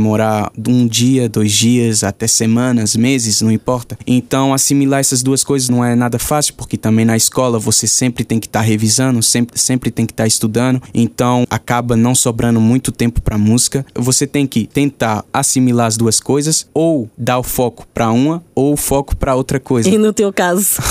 um 0.68 0.88
dia, 0.88 1.28
dois 1.28 1.52
dias, 1.52 2.04
até 2.04 2.28
semanas, 2.28 2.96
meses, 2.96 3.42
não 3.42 3.52
importa. 3.52 3.98
Então, 4.06 4.54
assimilar 4.54 5.00
essas 5.00 5.22
duas 5.22 5.44
coisas 5.44 5.70
não 5.70 5.84
é 5.84 5.96
nada 5.96 6.18
fácil, 6.20 6.54
porque 6.56 6.78
também 6.78 7.06
na 7.06 7.18
escola 7.18 7.60
você 7.60 7.88
sempre 7.88 8.24
tem 8.24 8.40
que 8.40 8.48
estar 8.48 8.60
tá 8.60 8.66
revisando, 8.66 9.22
sempre, 9.22 9.60
sempre 9.60 9.92
tem 9.92 10.06
que 10.06 10.14
estar 10.14 10.24
tá 10.24 10.28
estudando. 10.28 10.82
Então, 10.94 11.46
acaba 11.50 11.96
não 11.96 12.16
sobrando 12.16 12.60
muito 12.60 12.92
tempo 12.92 13.22
para 13.22 13.38
música. 13.38 13.86
Você 13.96 14.26
tem 14.26 14.48
que 14.48 14.68
tentar 14.68 15.26
assimilar 15.34 15.88
as 15.88 15.98
duas 15.98 16.20
coisas, 16.20 16.68
ou 16.74 17.10
dar 17.18 17.40
o 17.40 17.44
foco 17.44 17.86
para 17.94 18.12
uma, 18.12 18.44
ou 18.56 18.74
o 18.74 18.78
foco 18.78 19.16
para 19.16 19.36
outra 19.36 19.60
coisa. 19.60 19.90
E 19.90 19.98
no 19.98 20.14
teu 20.14 20.32
caso? 20.32 20.82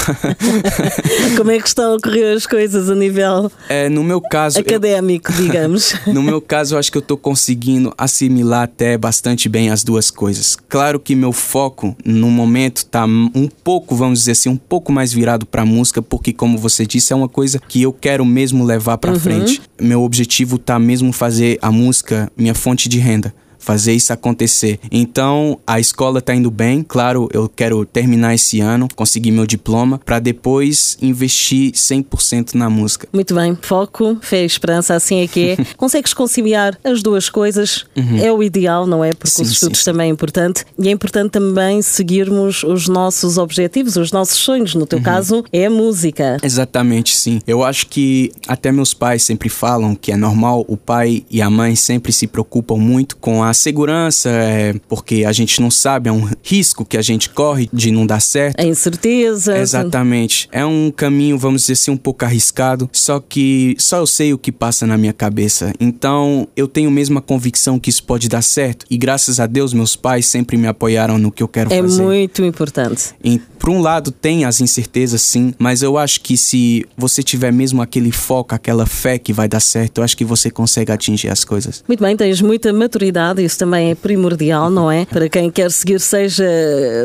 Como 1.37 1.50
é 1.50 1.59
que 1.59 1.68
estão 1.68 1.92
a 1.92 1.97
ocorrer 1.97 2.37
as 2.37 2.47
coisas 2.47 2.90
a 2.90 2.94
nível 2.94 3.23
é, 3.68 3.88
no 3.88 4.02
meu 4.02 4.21
caso 4.21 4.59
académico, 4.59 5.32
eu... 5.32 5.37
digamos? 5.37 5.94
no 6.06 6.23
meu 6.23 6.40
caso, 6.40 6.75
eu 6.75 6.78
acho 6.78 6.90
que 6.90 6.99
eu 6.99 7.02
estou 7.02 7.16
conseguindo 7.16 7.92
assimilar 7.97 8.62
até 8.62 8.92
bastante 8.99 9.49
bem 9.49 9.71
as 9.71 9.83
duas 9.83 10.11
coisas. 10.11 10.57
Claro 10.69 11.00
que 11.00 11.15
meu 11.15 11.33
foco 11.33 11.97
no 12.05 12.31
momento 12.31 12.85
tá 12.87 13.05
um 13.05 13.49
pouco, 13.63 13.95
vamos 13.95 14.21
dizer 14.21 14.33
assim, 14.33 14.49
um 14.49 14.57
pouco 14.57 14.93
mais 14.93 15.13
virado 15.13 15.47
para 15.47 15.65
música, 15.65 16.02
porque 16.02 16.33
como 16.33 16.59
você 16.59 16.87
disse, 16.87 17.13
é 17.13 17.17
uma 17.17 17.28
coisa 17.28 17.59
que 17.59 17.83
eu 17.83 17.93
quero 17.93 18.25
mesmo 18.25 18.65
levar 18.65 18.99
para 18.99 19.13
uhum. 19.13 19.21
frente. 19.21 19.61
Meu 19.81 20.02
objetivo 20.02 20.59
tá 20.59 20.78
mesmo 20.78 21.13
fazer 21.13 21.59
a 21.61 21.71
música 21.71 22.31
minha 22.37 22.55
fonte 22.55 22.89
de 22.89 22.99
renda 22.99 23.35
fazer 23.62 23.92
isso 23.92 24.12
acontecer. 24.12 24.78
Então, 24.90 25.58
a 25.66 25.78
escola 25.78 26.18
está 26.18 26.34
indo 26.34 26.50
bem. 26.50 26.82
Claro, 26.82 27.28
eu 27.32 27.48
quero 27.48 27.86
terminar 27.86 28.34
esse 28.34 28.60
ano, 28.60 28.88
conseguir 28.94 29.30
meu 29.30 29.46
diploma, 29.46 29.98
para 30.04 30.18
depois 30.18 30.98
investir 31.00 31.72
100% 31.72 32.54
na 32.54 32.68
música. 32.68 33.08
Muito 33.12 33.34
bem. 33.34 33.56
Foco, 33.62 34.18
fé 34.20 34.44
esperança, 34.44 34.94
assim 34.94 35.20
é 35.20 35.28
que 35.28 35.50
é. 35.50 35.56
Consegues 35.76 36.12
conciliar 36.12 36.76
as 36.82 37.02
duas 37.02 37.30
coisas? 37.30 37.84
Uhum. 37.96 38.18
É 38.18 38.32
o 38.32 38.42
ideal, 38.42 38.86
não 38.86 39.04
é? 39.04 39.12
Porque 39.12 39.30
sim, 39.30 39.42
os 39.42 39.52
estudos 39.52 39.78
sim. 39.78 39.84
também 39.84 40.08
é 40.08 40.12
importante. 40.12 40.64
E 40.78 40.88
é 40.88 40.90
importante 40.90 41.30
também 41.30 41.80
seguirmos 41.80 42.64
os 42.64 42.88
nossos 42.88 43.38
objetivos, 43.38 43.96
os 43.96 44.10
nossos 44.10 44.36
sonhos. 44.36 44.75
No 44.75 44.86
teu 44.86 44.98
uhum. 44.98 45.04
caso, 45.04 45.44
é 45.52 45.66
a 45.66 45.70
música. 45.70 46.38
Exatamente, 46.42 47.14
sim. 47.14 47.40
Eu 47.46 47.62
acho 47.62 47.86
que 47.86 48.32
até 48.48 48.72
meus 48.72 48.92
pais 48.92 49.22
sempre 49.22 49.48
falam 49.48 49.94
que 49.94 50.10
é 50.10 50.16
normal, 50.16 50.64
o 50.66 50.76
pai 50.76 51.25
e 51.30 51.40
a 51.40 51.48
mãe 51.48 51.76
sempre 51.76 52.12
se 52.12 52.26
preocupam 52.26 52.76
muito 52.76 53.16
com 53.16 53.42
a 53.42 53.51
a 53.52 53.54
segurança, 53.54 54.30
é 54.30 54.75
porque 54.88 55.25
a 55.25 55.32
gente 55.32 55.60
não 55.60 55.71
sabe, 55.71 56.08
é 56.08 56.12
um 56.12 56.28
risco 56.43 56.84
que 56.84 56.97
a 56.97 57.02
gente 57.02 57.28
corre 57.30 57.69
de 57.73 57.91
não 57.91 58.06
dar 58.06 58.21
certo. 58.21 58.58
A 58.58 58.65
incerteza. 58.65 59.56
Exatamente. 59.56 60.49
É 60.50 60.65
um 60.65 60.91
caminho, 60.91 61.38
vamos 61.38 61.62
dizer 61.62 61.75
assim, 61.75 61.91
um 61.91 61.97
pouco 61.97 62.25
arriscado, 62.25 62.88
só 62.93 63.21
que 63.21 63.76
só 63.78 63.99
eu 63.99 64.06
sei 64.06 64.32
o 64.32 64.38
que 64.38 64.50
passa 64.50 64.86
na 64.86 64.97
minha 64.97 65.12
cabeça. 65.12 65.73
Então, 65.78 66.49
eu 66.56 66.67
tenho 66.67 66.91
mesmo 66.91 67.19
a 67.19 67.23
convicção 67.23 67.78
que 67.78 67.91
isso 67.91 68.02
pode 68.04 68.28
dar 68.28 68.43
certo. 68.43 68.86
E 68.91 68.97
graças 68.97 69.38
a 69.38 69.47
Deus, 69.47 69.73
meus 69.73 69.95
pais 69.95 70.26
sempre 70.26 70.56
me 70.56 70.67
apoiaram 70.67 71.19
no 71.19 71.30
que 71.30 71.43
eu 71.43 71.49
quero 71.49 71.73
é 71.73 71.80
fazer. 71.80 72.02
É 72.02 72.04
muito 72.04 72.43
importante. 72.43 73.15
E, 73.23 73.38
por 73.58 73.69
um 73.69 73.80
lado, 73.80 74.10
tem 74.10 74.45
as 74.45 74.60
incertezas, 74.60 75.21
sim, 75.21 75.54
mas 75.58 75.82
eu 75.82 75.99
acho 75.99 76.23
que 76.23 76.36
se 76.36 76.86
você 76.97 77.23
tiver 77.23 77.52
mesmo 77.52 77.82
aquele 77.82 78.10
foco, 78.10 78.54
aquela 78.54 78.86
fé 78.86 79.19
que 79.19 79.32
vai 79.32 79.47
dar 79.47 79.60
certo, 79.60 79.99
eu 79.99 80.04
acho 80.04 80.17
que 80.17 80.25
você 80.25 80.50
consegue 80.50 80.91
atingir 80.91 81.28
as 81.28 81.45
coisas. 81.45 81.84
Muito 81.86 82.02
bem, 82.02 82.17
tens 82.17 82.41
muita 82.41 82.73
maturidade 82.73 83.42
isso 83.45 83.59
também 83.59 83.91
é 83.91 83.95
primordial, 83.95 84.71
não 84.71 84.91
é? 84.91 85.05
Para 85.05 85.28
quem 85.28 85.50
quer 85.50 85.71
seguir, 85.71 86.00
seja 86.00 86.45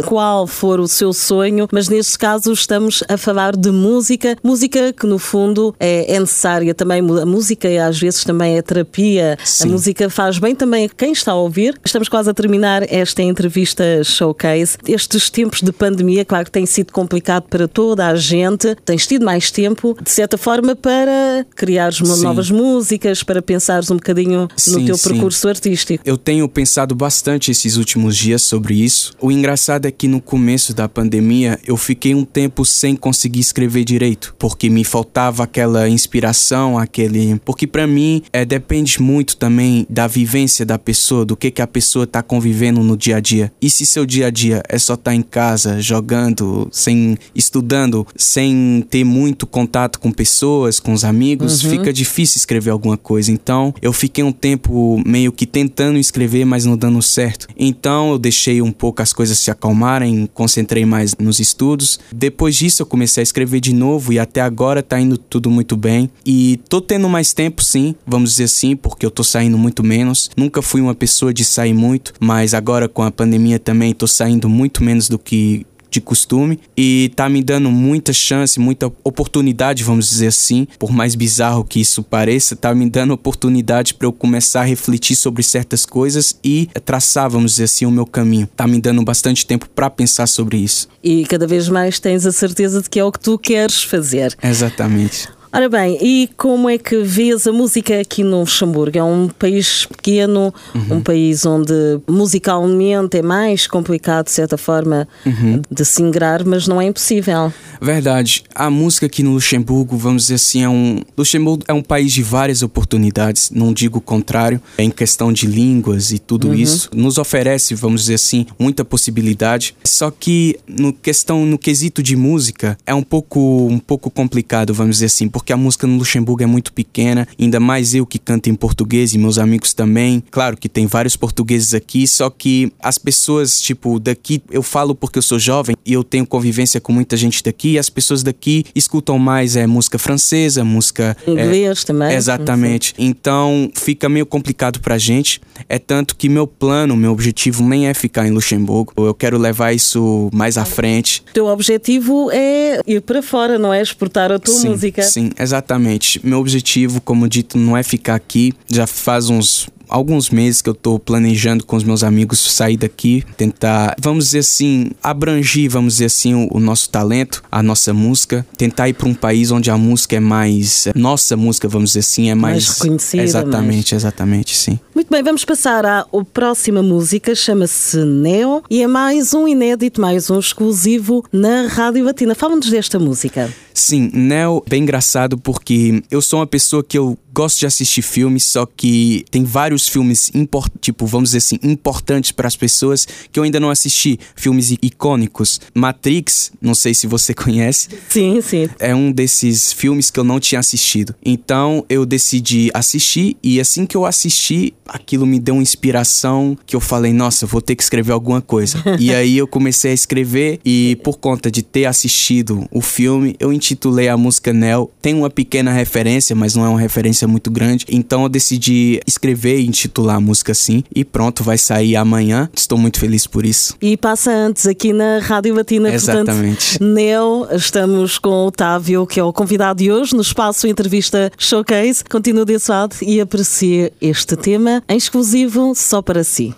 qual 0.06 0.48
for 0.48 0.80
o 0.80 0.88
seu 0.88 1.14
sonho, 1.14 1.68
mas 1.72 1.90
neste 1.90 2.18
caso 2.18 2.52
estamos 2.52 3.04
a 3.08 3.18
falar 3.18 3.56
de 3.56 3.72
música, 3.72 4.36
música 4.44 4.94
que 4.94 5.06
no 5.06 5.20
fundo 5.20 5.76
é, 5.80 6.16
é 6.16 6.20
necessária 6.20 6.74
também. 6.74 7.00
A 7.00 7.26
música 7.26 7.68
às 7.86 8.00
vezes 8.00 8.24
também 8.24 8.58
é 8.58 8.62
terapia, 8.62 9.38
Sim. 9.44 9.68
a 9.68 9.72
música 9.72 10.10
faz 10.10 10.40
bem 10.40 10.56
também 10.56 10.86
a 10.86 10.90
quem 10.90 11.12
está 11.12 11.32
a 11.32 11.36
ouvir. 11.36 11.80
Estamos 11.84 12.10
quase 12.10 12.30
a 12.30 12.34
terminar 12.34 12.84
esta 12.92 13.22
entrevista 13.22 14.04
showcase. 14.04 14.78
Estes 14.88 15.30
tempos 15.30 15.62
de 15.62 15.72
pandemia, 15.72 16.26
claro 16.26 16.46
que 16.46 16.52
tem 16.52 16.66
sido 16.66 16.92
complicado 16.92 17.44
para 17.50 17.68
toda 17.68 18.08
a 18.08 18.16
gente, 18.16 18.76
tens 18.86 19.06
tido 19.06 19.26
mais 19.26 19.52
tempo, 19.52 19.98
de 20.02 20.10
certa 20.10 20.38
forma, 20.38 20.76
para 20.76 21.46
criar 21.56 21.92
novas 22.24 22.50
músicas, 22.50 23.24
para 23.24 23.42
pensares 23.42 23.90
um 23.92 23.96
bocadinho 23.96 24.42
no 24.42 24.50
sim, 24.58 24.86
teu 24.86 24.98
sim. 24.98 25.10
percurso 25.10 25.48
artístico. 25.48 26.04
Eu 26.06 26.18
tenho 26.28 26.50
pensado 26.50 26.94
bastante 26.94 27.52
esses 27.52 27.78
últimos 27.78 28.18
dias 28.18 28.42
sobre 28.42 28.74
isso. 28.74 29.14
O 29.22 29.32
engraçado 29.32 29.86
é 29.86 29.92
que 29.92 30.10
no 30.10 30.20
começo 30.20 30.74
da 30.74 30.90
pandemia 30.90 31.58
eu 31.66 31.78
fiquei 31.78 32.14
um 32.14 32.26
tempo 32.26 32.66
sem 32.66 32.98
conseguir 32.98 33.40
escrever 33.40 33.86
direito, 33.86 34.36
porque 34.38 34.70
me 34.70 34.84
faltava 34.84 35.44
aquela 35.44 35.88
inspiração, 35.88 36.78
aquele. 36.78 37.40
Porque 37.46 37.66
para 37.66 37.88
mim 37.88 38.24
é, 38.34 38.44
depende 38.44 39.02
muito 39.02 39.38
também 39.38 39.88
da 39.90 40.06
vivência 40.06 40.66
da 40.66 40.78
pessoa, 40.78 41.24
do 41.24 41.38
que, 41.38 41.50
que 41.50 41.62
a 41.62 41.68
pessoa 41.68 42.06
tá 42.06 42.22
convivendo 42.22 42.84
no 42.84 42.98
dia 42.98 43.16
a 43.16 43.20
dia. 43.22 43.50
E 43.62 43.70
se 43.70 43.86
seu 43.86 44.06
dia 44.06 44.28
a 44.28 44.30
dia 44.30 44.62
é 44.68 44.78
só 44.78 44.96
estar 44.96 45.12
tá 45.12 45.16
em 45.16 45.22
casa, 45.22 45.80
jogando, 45.80 46.68
sem 46.74 47.18
estudando, 47.34 48.06
sem 48.18 48.86
ter 48.90 49.06
muito 49.06 49.48
contato 49.48 49.98
com 49.98 50.12
pessoas, 50.12 50.78
com 50.78 50.92
os 50.92 51.06
amigos, 51.06 51.64
uhum. 51.64 51.70
fica 51.70 51.94
difícil 51.94 52.38
escrever 52.38 52.72
alguma 52.72 52.98
coisa. 52.98 53.32
Então 53.32 53.74
eu 53.82 53.94
fiquei 53.94 54.26
um 54.26 54.34
tempo 54.34 55.02
meio 55.06 55.32
que 55.32 55.46
tentando 55.46 55.98
escrever 55.98 56.17
escrever, 56.18 56.46
mas 56.46 56.66
não 56.66 56.76
dando 56.76 57.02
certo. 57.02 57.48
Então 57.56 58.12
eu 58.12 58.18
deixei 58.18 58.62
um 58.62 58.72
pouco 58.72 59.02
as 59.02 59.14
coisas 59.14 59.38
se 59.38 59.52
acalmarem, 59.52 60.28
concentrei 60.34 60.84
mais 60.86 61.16
nos 61.16 61.40
estudos. 61.40 62.00
Depois 62.12 62.56
disso 62.56 62.82
eu 62.82 62.86
comecei 62.86 63.22
a 63.22 63.24
escrever 63.24 63.60
de 63.60 63.74
novo 63.74 64.12
e 64.12 64.18
até 64.18 64.42
agora 64.42 64.82
tá 64.82 65.00
indo 65.00 65.18
tudo 65.18 65.50
muito 65.50 65.78
bem. 65.78 66.10
E 66.26 66.60
tô 66.68 66.82
tendo 66.82 67.08
mais 67.08 67.34
tempo 67.34 67.64
sim, 67.64 67.94
vamos 68.06 68.32
dizer 68.32 68.46
assim, 68.46 68.76
porque 68.76 69.06
eu 69.06 69.12
tô 69.12 69.24
saindo 69.24 69.58
muito 69.58 69.84
menos. 69.84 70.32
Nunca 70.36 70.62
fui 70.62 70.82
uma 70.82 70.96
pessoa 70.96 71.32
de 71.32 71.46
sair 71.46 71.74
muito, 71.74 72.14
mas 72.20 72.54
agora 72.54 72.88
com 72.90 73.04
a 73.04 73.12
pandemia 73.12 73.60
também 73.60 73.94
tô 73.94 74.08
saindo 74.08 74.50
muito 74.50 74.84
menos 74.84 75.08
do 75.08 75.20
que 75.20 75.66
de 75.90 76.02
costume 76.02 76.60
e 76.76 77.12
tá 77.16 77.30
me 77.30 77.44
dando 77.44 77.70
muita 77.72 78.14
chance, 78.14 78.60
muita 78.60 78.92
oportunidade, 79.04 79.84
vamos 79.84 80.10
dizer 80.10 80.28
assim, 80.28 80.68
por 80.80 80.92
mais 80.92 81.16
bizarro 81.16 81.64
que 81.64 81.80
isso 81.80 82.04
pareça, 82.04 82.56
tá 82.56 82.74
me 82.74 82.90
dando 82.90 83.14
oportunidade 83.14 83.94
para 83.94 84.08
eu 84.08 84.14
começar 84.14 84.62
a 84.62 84.66
refletir 84.66 85.16
sobre 85.16 85.44
certas 85.44 85.86
coisas 85.86 86.38
e 86.44 86.70
traçar, 86.86 87.30
vamos 87.30 87.52
dizer 87.52 87.66
assim, 87.66 87.86
o 87.86 87.92
meu 87.92 88.06
caminho. 88.06 88.48
Tá 88.56 88.68
me 88.68 88.80
dando 88.80 89.04
bastante 89.04 89.46
tempo 89.46 89.70
para 89.70 89.90
pensar 89.90 90.28
sobre 90.28 90.58
isso. 90.58 90.88
E 91.04 91.26
cada 91.26 91.48
vez 91.48 91.70
mais 91.70 92.00
tens 92.00 92.26
a 92.26 92.32
certeza 92.32 92.82
de 92.82 92.90
que 92.90 93.00
é 93.00 93.04
o 93.04 93.12
que 93.12 93.20
tu 93.20 93.38
queres 93.38 93.84
fazer. 93.84 94.36
Exatamente. 94.42 95.37
Ora 95.58 95.70
bem, 95.70 95.98
e 96.00 96.30
como 96.38 96.70
é 96.70 96.78
que 96.78 97.02
vês 97.02 97.48
a 97.48 97.52
música 97.52 98.00
aqui 98.00 98.24
no 98.24 98.42
Luxemburgo? 98.42 98.96
É 98.96 99.04
um 99.04 99.28
país 99.28 99.88
pequeno, 99.88 100.54
uhum. 100.76 100.98
um 100.98 101.02
país 101.02 101.48
onde 101.48 101.74
musicalmente 102.08 103.18
é 103.18 103.24
mais 103.24 103.66
complicado, 103.66 104.26
de 104.26 104.34
certa 104.34 104.56
forma, 104.56 105.08
uhum. 105.26 105.60
de 105.72 105.84
se 105.84 106.04
ingrar, 106.04 106.46
mas 106.46 106.68
não 106.68 106.80
é 106.80 106.86
impossível. 106.86 107.52
Verdade. 107.82 108.44
A 108.54 108.70
música 108.70 109.08
aqui 109.08 109.24
no 109.24 109.32
Luxemburgo, 109.32 109.98
vamos 109.98 110.24
dizer 110.24 110.36
assim, 110.36 110.62
é 110.62 110.70
um. 110.70 111.02
Luxemburgo 111.18 111.64
é 111.68 111.74
um 111.74 111.82
país 111.82 112.14
de 112.14 112.22
várias 112.22 112.62
oportunidades, 112.62 113.50
não 113.50 113.74
digo 113.74 113.98
o 113.98 114.02
contrário, 114.02 114.62
é 114.78 114.84
em 114.84 114.92
questão 114.92 115.34
de 115.34 115.48
línguas 115.48 116.12
e 116.12 116.20
tudo 116.20 116.50
uhum. 116.50 116.54
isso. 116.54 116.88
Nos 116.94 117.18
oferece, 117.18 117.74
vamos 117.74 118.02
dizer 118.02 118.14
assim, 118.14 118.46
muita 118.60 118.86
possibilidade. 118.86 119.76
Só 119.84 120.12
que 120.12 120.60
no 120.68 120.94
questão, 120.94 121.48
no 121.48 121.58
quesito 121.58 122.04
de 122.04 122.16
música, 122.16 122.78
é 122.86 122.94
um 122.94 123.02
pouco, 123.02 123.40
um 123.72 123.80
pouco 123.80 124.12
complicado, 124.12 124.72
vamos 124.72 124.98
dizer 124.98 125.08
assim, 125.08 125.28
porque 125.28 125.47
a 125.54 125.58
música 125.58 125.88
no 125.88 125.98
Luxemburgo 125.98 126.44
é 126.44 126.46
muito 126.46 126.74
pequena, 126.74 127.28
ainda 127.40 127.60
mais 127.60 127.94
eu 127.94 128.06
que 128.06 128.20
canto 128.20 128.50
em 128.50 128.56
português 128.56 129.14
e 129.14 129.18
meus 129.18 129.38
amigos 129.38 129.74
também. 129.74 130.24
Claro 130.32 130.58
que 130.58 130.70
tem 130.70 130.86
vários 130.86 131.16
portugueses 131.16 131.74
aqui, 131.74 132.08
só 132.08 132.30
que 132.30 132.72
as 132.80 132.98
pessoas, 132.98 133.60
tipo, 133.62 134.00
daqui, 134.00 134.42
eu 134.52 134.64
falo 134.64 134.96
porque 134.96 135.18
eu 135.18 135.24
sou 135.24 135.40
jovem 135.40 135.76
e 135.86 135.94
eu 135.94 136.04
tenho 136.04 136.26
convivência 136.26 136.80
com 136.80 136.92
muita 136.92 137.16
gente 137.18 137.44
daqui, 137.44 137.74
e 137.74 137.80
as 137.80 137.90
pessoas 137.90 138.24
daqui 138.24 138.66
escutam 138.76 139.18
mais 139.18 139.56
é 139.56 139.66
música 139.68 139.98
francesa, 139.98 140.64
música 140.64 141.16
é, 141.26 141.32
inglês 141.32 141.82
é, 141.82 141.86
também. 141.86 142.16
Exatamente. 142.16 142.94
Então 142.98 143.70
fica 143.76 144.10
meio 144.10 144.26
complicado 144.26 144.80
pra 144.80 144.98
gente. 144.98 145.42
É 145.68 145.80
tanto 145.80 146.16
que 146.16 146.30
meu 146.30 146.48
plano, 146.48 146.96
meu 146.96 147.12
objetivo 147.12 147.64
nem 147.64 147.88
é 147.88 147.94
ficar 147.94 148.28
em 148.28 148.32
Luxemburgo. 148.32 148.94
Eu 148.98 149.14
quero 149.14 149.38
levar 149.38 149.74
isso 149.74 150.30
mais 150.34 150.58
à 150.58 150.66
frente. 150.66 151.24
Teu 151.34 151.48
objetivo 151.48 152.30
é 152.32 152.80
ir 152.86 153.02
para 153.02 153.22
fora, 153.22 153.58
não 153.58 153.74
é 153.74 153.82
exportar 153.82 154.32
a 154.32 154.40
tua 154.40 154.54
sim, 154.54 154.70
música? 154.70 155.04
Sim, 155.04 155.32
exatamente. 155.38 156.20
Meu 156.24 156.40
objetivo, 156.40 157.02
como 157.02 157.28
dito, 157.28 157.58
não 157.58 157.76
é 157.76 157.84
ficar 157.84 158.16
aqui. 158.16 158.54
Já 158.70 158.88
faz 158.88 159.30
uns 159.30 159.68
alguns 159.90 160.30
meses 160.30 160.62
que 160.62 160.70
eu 160.70 160.74
tô 160.74 161.00
planejando 161.00 161.66
com 161.66 161.76
os 161.76 161.84
meus 161.84 162.04
amigos 162.04 162.40
sair 162.54 162.78
daqui, 162.78 163.24
tentar, 163.36 163.96
vamos 164.00 164.26
dizer 164.26 164.40
assim, 164.40 164.92
abrangir, 165.02 165.70
vamos 165.70 165.94
dizer 165.94 166.06
assim, 166.06 166.34
o, 166.34 166.48
o 166.52 166.60
nosso 166.60 166.90
talento, 166.90 167.44
a 167.52 167.64
nossa 167.64 167.94
música, 167.94 168.46
tentar 168.58 168.90
ir 168.90 168.94
para 168.94 169.08
um 169.08 169.14
país 169.14 169.52
onde 169.52 169.72
a 169.72 169.78
música 169.78 170.16
é 170.16 170.20
mais 170.20 170.88
nossa 170.96 171.38
música, 171.38 171.68
vamos 171.68 171.92
dizer 171.92 172.00
assim, 172.00 172.30
é 172.30 172.36
mais, 172.36 172.66
mais 172.66 172.80
reconhecida. 172.80 173.24
Exatamente, 173.24 173.94
mais... 173.94 174.04
exatamente, 174.04 174.56
sim. 174.56 174.80
Muito 174.98 175.12
bem, 175.12 175.22
vamos 175.22 175.46
passar 175.46 175.86
à 175.86 176.08
próxima 176.34 176.82
música, 176.82 177.36
chama-se 177.36 178.04
Neo 178.04 178.64
e 178.68 178.82
é 178.82 178.88
mais 178.88 179.32
um 179.32 179.48
inédito, 179.48 180.02
mais 180.02 180.32
um 180.32 180.40
exclusivo 180.40 181.24
na 181.32 181.68
Rádio 181.68 182.04
Latina. 182.04 182.34
Fala-nos 182.34 182.68
desta 182.68 182.98
música. 182.98 183.48
Sim, 183.76 184.10
Neo, 184.12 184.64
bem 184.68 184.82
engraçado 184.82 185.38
porque 185.38 186.02
eu 186.10 186.20
sou 186.20 186.40
uma 186.40 186.48
pessoa 186.48 186.84
que 186.84 186.98
eu 186.98 187.16
gosto 187.38 187.60
de 187.60 187.68
assistir 187.68 188.02
filmes, 188.02 188.46
só 188.46 188.66
que 188.66 189.24
tem 189.30 189.44
vários 189.44 189.88
filmes, 189.88 190.32
import, 190.34 190.72
tipo, 190.82 191.06
vamos 191.06 191.30
dizer 191.30 191.38
assim, 191.38 191.60
importantes 191.62 192.32
para 192.32 192.48
as 192.48 192.56
pessoas 192.56 193.08
que 193.32 193.40
eu 193.40 193.44
ainda 193.44 193.60
não 193.60 193.70
assisti. 193.70 194.20
Filmes 194.36 194.72
icônicos. 194.82 195.62
Matrix, 195.76 196.52
não 196.60 196.74
sei 196.74 196.96
se 196.96 197.06
você 197.06 197.36
conhece. 197.38 197.90
Sim, 198.10 198.42
sim. 198.42 198.68
É 198.80 198.96
um 198.96 199.12
desses 199.12 199.72
filmes 199.72 200.10
que 200.10 200.20
eu 200.20 200.24
não 200.24 200.40
tinha 200.40 200.58
assistido. 200.58 201.14
Então 201.24 201.86
eu 201.88 202.08
decidi 202.08 202.72
assistir 202.74 203.38
e 203.44 203.62
assim 203.62 203.86
que 203.86 203.96
eu 203.96 204.04
assisti, 204.04 204.74
aquilo 204.88 205.26
me 205.26 205.40
deu 205.40 205.56
uma 205.56 205.62
inspiração 205.62 206.58
que 206.66 206.76
eu 206.76 206.80
falei, 206.80 207.14
nossa, 207.14 207.46
vou 207.46 207.62
ter 207.62 207.76
que 207.76 207.84
escrever 207.84 208.12
alguma 208.12 208.42
coisa. 208.42 208.82
e 209.00 209.14
aí 209.16 209.38
eu 209.38 209.48
comecei 209.48 209.92
a 209.92 209.94
escrever 209.94 210.60
e 210.66 210.98
por 211.04 211.18
conta 211.18 211.50
de 211.50 211.62
ter 211.62 211.86
assistido 211.86 212.68
o 212.72 212.82
filme, 212.82 213.36
eu 213.40 213.52
intitulei 213.52 214.08
a 214.08 214.18
música 214.18 214.54
Nel. 214.54 214.92
Tem 215.02 215.14
uma 215.14 215.30
pequena 215.30 215.72
referência, 215.72 216.36
mas 216.36 216.56
não 216.56 216.66
é 216.66 216.70
uma 216.70 216.80
referência 216.80 217.28
muito 217.28 217.52
grande. 217.52 217.86
Então 217.90 218.24
eu 218.24 218.30
decidi 218.30 219.00
escrever 219.06 219.60
e 219.60 219.68
intitular 219.68 220.18
a 220.18 220.22
música 220.22 220.52
assim. 220.52 220.84
E 220.94 221.04
pronto, 221.04 221.44
vai 221.44 221.58
sair 221.58 221.96
amanhã. 221.96 222.50
Estou 222.56 222.78
muito 222.78 223.00
feliz 223.00 223.28
por 223.28 223.46
isso. 223.46 223.76
E 223.82 223.98
passa 223.98 224.32
antes 224.32 224.66
aqui 224.66 224.94
na 224.94 225.20
Rádio 225.20 225.56
Latina. 225.56 225.94
Exatamente. 225.94 226.78
Portanto, 226.80 226.94
Neo, 226.94 227.48
estamos 227.52 228.18
com 228.18 228.30
o 228.30 228.48
Otávio, 228.48 229.06
que 229.06 229.20
é 229.20 229.24
o 229.24 229.34
convidado 229.34 229.84
de 229.84 229.92
hoje 229.92 230.16
no 230.16 230.22
espaço 230.22 230.68
Entrevista 230.68 231.32
Showcase. 231.38 232.04
Continua 232.04 232.46
desse 232.46 232.70
lado 232.72 232.96
e 233.02 233.20
aprecie 233.20 233.92
este 234.02 234.36
tema 234.36 234.77
em 234.88 234.98
exclusivo 234.98 235.74
só 235.76 236.02
para 236.02 236.24
si. 236.24 236.56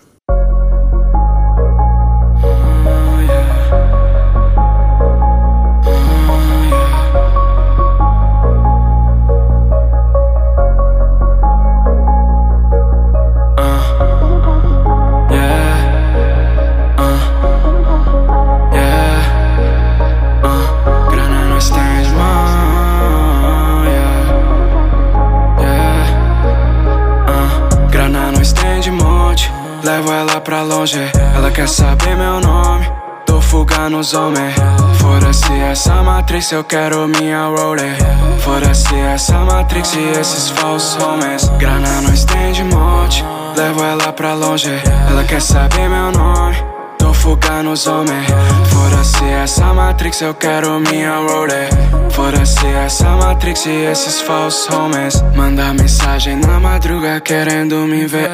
Longe, 30.79 31.11
ela 31.35 31.51
quer 31.51 31.67
saber 31.67 32.15
meu 32.15 32.39
nome. 32.39 32.89
Tô 33.25 33.41
fuga 33.41 33.89
nos 33.89 34.13
homens. 34.13 34.55
Fora-se 34.99 35.51
essa 35.59 36.01
matrix, 36.01 36.51
eu 36.51 36.63
quero 36.63 37.07
minha 37.07 37.47
roller. 37.47 37.97
Fora-se 38.39 38.95
essa 38.95 39.39
matrix 39.39 39.93
e 39.93 40.19
esses 40.19 40.49
falsos 40.49 41.01
homens. 41.03 41.49
Grana 41.57 42.01
não 42.01 42.13
estende 42.13 42.63
monte. 42.63 43.23
Levo 43.57 43.83
ela 43.83 44.13
pra 44.13 44.33
longe, 44.33 44.71
ela 45.09 45.23
quer 45.25 45.41
saber 45.41 45.89
meu 45.89 46.11
nome. 46.11 46.68
Tô 47.09 47.13
fuga 47.13 47.63
nos 47.63 47.87
homens. 47.87 48.27
Fora-se 48.71 49.25
essa 49.25 49.73
matrix, 49.73 50.21
eu 50.21 50.31
quero 50.35 50.79
minha 50.79 51.15
roller. 51.15 51.67
Fora-se 52.11 52.67
essa 52.67 53.09
matrix 53.15 53.65
e 53.65 53.85
esses 53.91 54.21
falsos 54.21 54.71
homens. 54.71 55.23
Manda 55.35 55.73
mensagem 55.73 56.35
na 56.35 56.59
madruga 56.59 57.19
querendo 57.19 57.77
me 57.87 58.05
ver. 58.05 58.29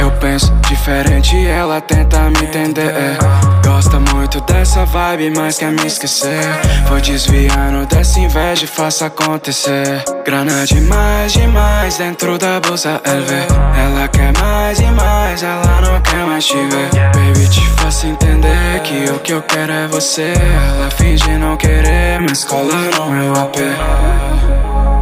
Eu 0.00 0.12
penso 0.20 0.52
diferente 0.68 1.34
e 1.34 1.46
ela 1.48 1.80
tenta 1.80 2.30
me 2.30 2.44
entender. 2.44 3.18
Gosta 3.64 3.98
muito 3.98 4.40
dessa 4.42 4.84
vibe, 4.84 5.32
mas 5.36 5.58
quer 5.58 5.72
me 5.72 5.84
esquecer. 5.84 6.44
Vou 6.88 7.00
desviando 7.00 7.84
dessa 7.86 8.20
inveja 8.20 8.64
e 8.64 8.68
faço 8.68 9.04
acontecer. 9.04 10.04
Grana 10.24 10.64
demais, 10.66 11.32
demais 11.32 11.96
dentro 11.96 12.38
da 12.38 12.60
bolsa 12.60 13.00
LV. 13.04 13.34
Ela 13.76 14.06
quer 14.06 14.32
mais 14.38 14.78
e 14.78 14.86
mais, 14.86 15.42
ela 15.42 15.80
não 15.80 16.00
quer 16.02 16.24
mais 16.26 16.46
te 16.46 16.54
ver. 16.54 16.90
Baby, 17.12 17.48
te 17.48 17.66
faço 17.70 18.06
entender 18.20 18.80
que 18.82 19.10
o 19.10 19.18
que 19.20 19.32
eu 19.32 19.42
quero 19.42 19.72
é 19.72 19.86
você. 19.88 20.32
Ela 20.32 20.90
finge 20.90 21.30
não 21.38 21.56
querer, 21.56 22.20
mas 22.20 22.44
cola 22.44 22.74
no 22.96 23.10
meu 23.10 23.32
AP. 23.32 23.56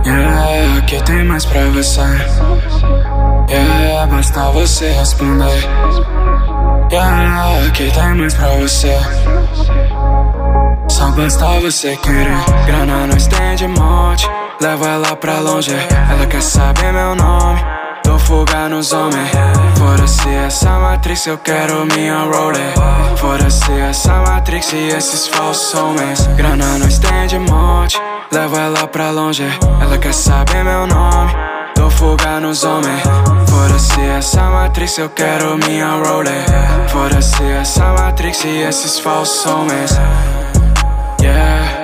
Yeah, 0.07 0.78
aqui 0.78 1.02
tem 1.02 1.24
mais 1.24 1.44
pra 1.44 1.64
você. 1.66 2.00
Yeah, 3.50 4.07
basta 4.07 4.40
você 4.50 4.90
responder. 4.90 5.64
Yeah, 6.90 7.66
aqui 7.66 7.90
tem 7.90 8.14
mais 8.14 8.35
pra 8.35 8.48
você. 8.57 8.96
Só 10.88 11.11
basta 11.11 11.46
você 11.61 11.96
querer. 11.96 12.66
Grana 12.66 13.07
não 13.07 13.16
estende 13.16 13.66
monte. 13.66 14.28
Levo 14.61 14.87
ela 14.87 15.16
pra 15.16 15.38
longe. 15.40 15.74
Ela 16.11 16.26
quer 16.26 16.42
saber 16.42 16.92
meu 16.92 17.14
nome. 17.14 17.78
Dou 18.09 18.18
fuga 18.18 18.71
nos 18.71 18.94
homens. 18.94 19.31
Fora-se 19.77 20.31
essa 20.31 20.79
matrix, 20.79 21.27
eu 21.27 21.37
quero 21.37 21.85
minha 21.85 22.21
roller. 22.21 22.73
Fora-se 23.18 23.71
essa 23.71 24.14
matrix 24.23 24.73
e 24.73 24.88
esses 24.88 25.27
falsos 25.27 25.75
homens. 25.75 26.27
Grana 26.29 26.79
não 26.79 26.88
estende 26.88 27.38
monte. 27.38 28.01
Levo 28.33 28.57
ela 28.57 28.88
pra 28.88 29.11
longe. 29.11 29.44
Ela 29.83 29.99
quer 29.99 30.14
saber 30.14 30.64
meu 30.64 30.87
nome. 30.87 31.35
Dou 31.77 31.90
fuga 31.90 32.40
nos 32.40 32.64
homens. 32.64 33.03
Foda-se 33.47 34.01
essa 34.01 34.42
matrix, 34.44 34.97
eu 34.97 35.11
quero 35.11 35.59
minha 35.59 35.90
roller. 36.03 36.44
Foda-se 36.88 37.44
essa 37.61 37.92
matrix 37.92 38.42
e 38.42 38.62
esses 38.62 38.99
falsos 38.99 39.44
homens. 39.44 40.01
Yeah. 41.21 41.78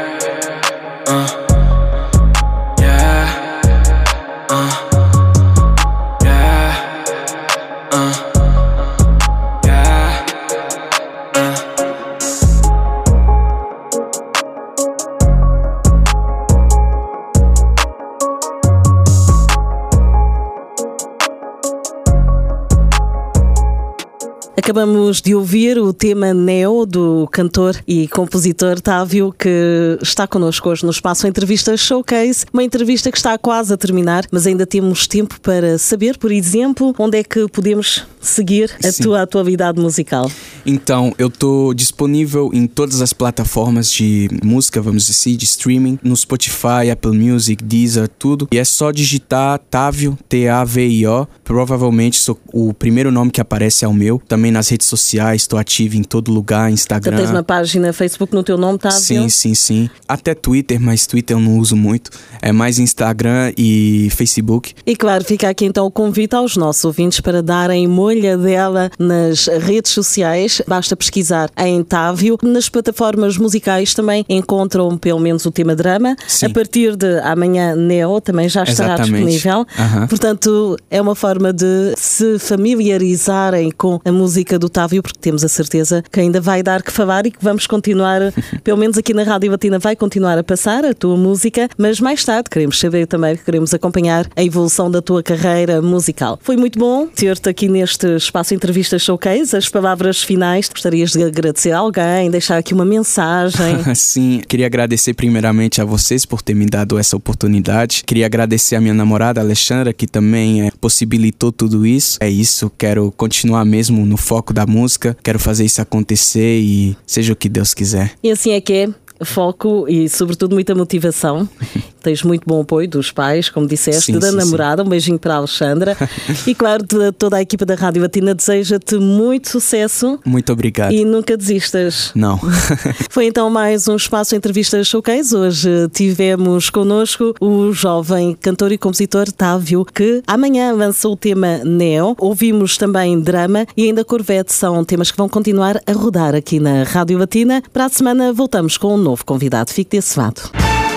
Acabamos 24.65 25.21
de 25.21 25.35
ouvir 25.35 25.79
o 25.79 25.93
tema 25.93 26.33
Neo 26.33 26.87
do 26.87 27.29
cantor 27.31 27.77
e 27.87 28.09
compositor 28.09 28.81
Távio, 28.81 29.31
que 29.39 29.99
está 30.01 30.27
connosco 30.27 30.71
hoje 30.71 30.87
no 30.87 30.91
espaço 30.91 31.27
Entrevista 31.27 31.77
Showcase. 31.77 32.47
Uma 32.51 32.65
entrevista 32.65 33.11
que 33.11 33.19
está 33.19 33.37
quase 33.37 33.75
a 33.75 33.77
terminar, 33.77 34.25
mas 34.33 34.47
ainda 34.47 34.65
temos 34.65 35.07
tempo 35.07 35.39
para 35.43 35.77
saber, 35.77 36.17
por 36.17 36.33
exemplo, 36.33 36.95
onde 36.99 37.19
é 37.19 37.23
que 37.23 37.47
podemos 37.47 38.07
seguir 38.23 38.75
a 38.83 38.91
Sim. 38.91 39.03
tua 39.03 39.21
atualidade 39.21 39.79
musical. 39.79 40.31
Então, 40.65 41.13
eu 41.19 41.29
estou 41.29 41.75
disponível 41.75 42.51
em 42.55 42.67
todas 42.67 43.03
as 43.03 43.13
plataformas 43.13 43.91
de 43.91 44.31
música, 44.43 44.81
vamos 44.81 45.05
dizer, 45.05 45.37
de 45.37 45.45
streaming, 45.45 45.99
no 46.03 46.17
Spotify, 46.17 46.91
Apple 46.91 47.13
Music, 47.13 47.63
Deezer, 47.63 48.09
tudo. 48.09 48.49
E 48.51 48.57
é 48.57 48.65
só 48.65 48.91
digitar 48.91 49.59
Távio, 49.71 50.19
T-A-V-I-O. 50.27 51.29
Provavelmente 51.45 52.19
o 52.51 52.73
primeiro 52.73 53.13
nome 53.13 53.31
que 53.31 53.43
aparece 53.43 53.85
é 53.85 53.89
o 53.89 53.93
meu. 53.93 54.23
Também 54.27 54.54
nas 54.55 54.69
redes 54.69 54.87
sociais, 54.87 55.43
estou 55.43 55.59
ativo 55.59 55.97
em 55.97 56.05
todo 56.05 56.33
lugar, 56.33 56.71
Instagram. 56.71 57.17
Tu 57.17 57.21
tens 57.23 57.31
uma 57.31 57.43
página 57.43 57.93
Facebook 57.93 58.33
no 58.33 58.45
teu 58.45 58.57
nome, 58.57 58.79
tá? 58.79 58.93
Sim, 58.93 59.29
sim, 59.29 59.53
sim. 59.53 59.91
Até 60.07 60.33
Twitter, 60.33 60.81
mas 60.81 61.07
Twitter 61.07 61.37
eu 61.37 61.41
não 61.41 61.59
uso 61.59 61.77
muito. 61.77 62.11
É 62.41 62.53
mais 62.53 62.79
Instagram 62.79 63.53
e 63.59 64.09
Facebook. 64.13 64.73
E 64.87 64.95
claro, 64.95 65.25
fica 65.25 65.49
aqui 65.49 65.65
então 65.65 65.87
o 65.87 65.91
convite 65.91 66.37
aos 66.37 66.57
nossos 66.57 66.85
ouvintes 66.85 67.21
para 67.21 67.43
darem 67.43 67.89
molha 67.89 68.39
dela 68.39 68.91
nas 68.97 69.47
redes 69.47 69.91
sociais. 69.91 70.63
Basta 70.69 70.95
pesquisar 70.95 71.51
em 71.59 71.83
Távio. 71.83 72.39
Nas 72.43 72.69
plataformas 72.69 73.37
musicais 73.37 73.93
também 73.93 74.25
encontram 74.29 74.97
pelo 74.97 75.19
menos 75.19 75.45
o 75.47 75.51
tema 75.51 75.75
drama. 75.75 76.17
Sim. 76.29 76.47
A 76.47 76.51
partir 76.51 76.95
de 76.95 77.19
amanhã, 77.21 77.75
Neo 77.75 78.21
também 78.21 78.49
já 78.49 78.63
estará 78.63 78.95
Exatamente. 78.95 79.27
disponível. 79.27 79.59
Uhum. 79.59 80.07
Portanto, 80.07 80.77
é 80.89 81.01
uma 81.01 81.17
forma 81.17 81.53
de 81.53 81.95
se 81.97 82.39
familiarizarem 82.39 83.73
com 83.73 84.01
a 84.05 84.13
música 84.13 84.44
música 84.45 84.59
do 84.59 84.69
Távio, 84.69 85.03
porque 85.03 85.19
temos 85.19 85.43
a 85.43 85.49
certeza 85.49 86.05
que 86.13 86.21
ainda 86.21 86.39
vai 86.39 86.63
dar 86.63 86.83
que 86.83 86.93
falar 86.93 87.25
e 87.25 87.31
que 87.31 87.39
vamos 87.41 87.67
continuar, 87.67 88.21
pelo 88.63 88.77
menos 88.77 88.99
aqui 88.99 89.15
na 89.15 89.23
Rádio 89.23 89.51
Batina, 89.51 89.79
vai 89.79 89.97
continuar 89.97 90.37
a 90.37 90.45
passar 90.45 90.85
a 90.85 90.93
tua 90.93 91.17
música, 91.17 91.67
mas 91.79 91.99
mais 91.99 92.23
tarde 92.23 92.51
queremos 92.51 92.79
saber 92.79 93.07
também, 93.07 93.37
queremos 93.37 93.73
acompanhar 93.73 94.29
a 94.37 94.45
evolução 94.45 94.91
da 94.91 95.01
tua 95.01 95.23
carreira 95.23 95.81
musical. 95.81 96.39
Foi 96.43 96.59
muito 96.59 96.79
bom 96.79 97.07
ter-te 97.07 97.49
aqui 97.49 97.69
neste 97.69 98.07
espaço 98.17 98.53
Entrevista 98.53 98.99
Showcase. 98.99 99.57
As 99.57 99.67
palavras 99.67 100.23
finais, 100.23 100.69
gostarias 100.69 101.13
de 101.13 101.25
agradecer 101.25 101.71
a 101.71 101.79
alguém, 101.79 102.31
deixar 102.31 102.59
aqui 102.59 102.75
uma 102.75 102.85
mensagem? 102.85 103.83
Sim, 103.97 104.43
queria 104.47 104.67
agradecer 104.67 105.15
primeiramente 105.15 105.81
a 105.81 105.87
vocês 105.87 106.27
por 106.27 106.43
ter 106.43 106.55
me 106.55 106.67
dado 106.67 106.99
essa 106.99 107.17
oportunidade. 107.17 108.03
Queria 108.05 108.27
agradecer 108.27 108.77
a 108.77 108.81
minha 108.81 108.95
namorada 108.95 109.41
Alexandra, 109.41 109.91
que 109.95 110.07
também 110.07 110.67
é, 110.67 110.71
possibilitou 110.79 111.51
tudo 111.51 111.87
isso. 111.87 112.19
É 112.21 112.29
isso, 112.29 112.71
quero 112.77 113.11
continuar 113.17 113.65
mesmo 113.65 114.05
no 114.05 114.19
foco 114.19 114.34
foco 114.35 114.53
da 114.53 114.67
música. 114.67 115.17
Quero 115.23 115.39
fazer 115.39 115.65
isso 115.65 115.81
acontecer 115.81 116.59
e 116.59 116.97
seja 117.07 117.33
o 117.33 117.37
que 117.37 117.49
Deus 117.49 117.73
quiser. 117.73 118.13
E 118.21 118.33
assim 118.33 118.51
é 118.51 118.61
que 118.61 118.73
é 118.73 119.25
foco 119.25 119.87
e, 119.89 120.09
sobretudo, 120.09 120.55
muita 120.55 120.75
motivação. 120.75 121.49
Tens 122.05 122.23
muito 122.23 122.43
bom 122.47 122.61
apoio 122.61 122.87
dos 122.87 123.11
pais, 123.11 123.49
como 123.49 123.67
disseste, 123.67 124.13
sim, 124.13 124.19
da 124.19 124.29
sim, 124.29 124.37
namorada. 124.37 124.83
Sim. 124.83 124.87
Um 124.87 124.91
beijinho 124.91 125.19
para 125.19 125.33
a 125.33 125.37
Alexandra. 125.39 125.97
e, 126.47 126.55
claro, 126.55 126.85
de 126.85 127.13
toda 127.13 127.39
a 127.39 127.41
equipa 127.41 127.65
da 127.65 127.75
Rádio 127.75 128.03
Latina 128.03 128.35
deseja-te 128.35 128.97
muito 128.97 129.49
sucesso. 129.49 130.21
Muito 130.23 130.53
obrigado. 130.53 130.93
E 130.93 131.03
nunca 131.03 131.35
desistas. 131.35 132.13
Não. 132.15 132.39
Foi 133.09 133.25
então 133.25 133.49
mais 133.49 133.89
um 133.89 133.97
espaço 133.97 134.37
entrevista 134.37 134.85
showcase. 134.85 135.35
Hoje 135.35 135.89
tivemos 135.95 136.69
connosco 136.69 137.35
o 137.41 137.73
jovem 137.73 138.37
cantor 138.39 138.71
e 138.71 138.77
compositor 138.77 139.33
Távio, 139.33 139.83
que 139.83 140.23
amanhã 140.27 140.75
lançou 140.75 141.15
o 141.15 141.17
tema 141.17 141.65
Neo. 141.65 142.15
Ouvimos 142.19 142.77
também 142.77 143.19
Drama 143.19 143.67
e 143.75 143.85
ainda 143.85 144.05
Corvette. 144.05 144.53
São 144.53 144.85
temas 144.85 145.11
que 145.11 145.17
vão 145.17 145.29
continuar 145.29 145.81
a 145.87 145.93
rodar 145.93 146.35
aqui 146.35 146.61
na 146.61 146.83
Rádio 146.83 147.17
Latina. 147.17 147.63
Para 147.73 147.87
a 147.87 147.89
semana 147.89 148.31
voltamos 148.31 148.77
com 148.77 148.95
um 148.95 148.99
novo 148.99 149.25
convidado. 149.25 149.71
Fique 149.71 149.97
desse 149.97 150.19
lado. 150.19 150.43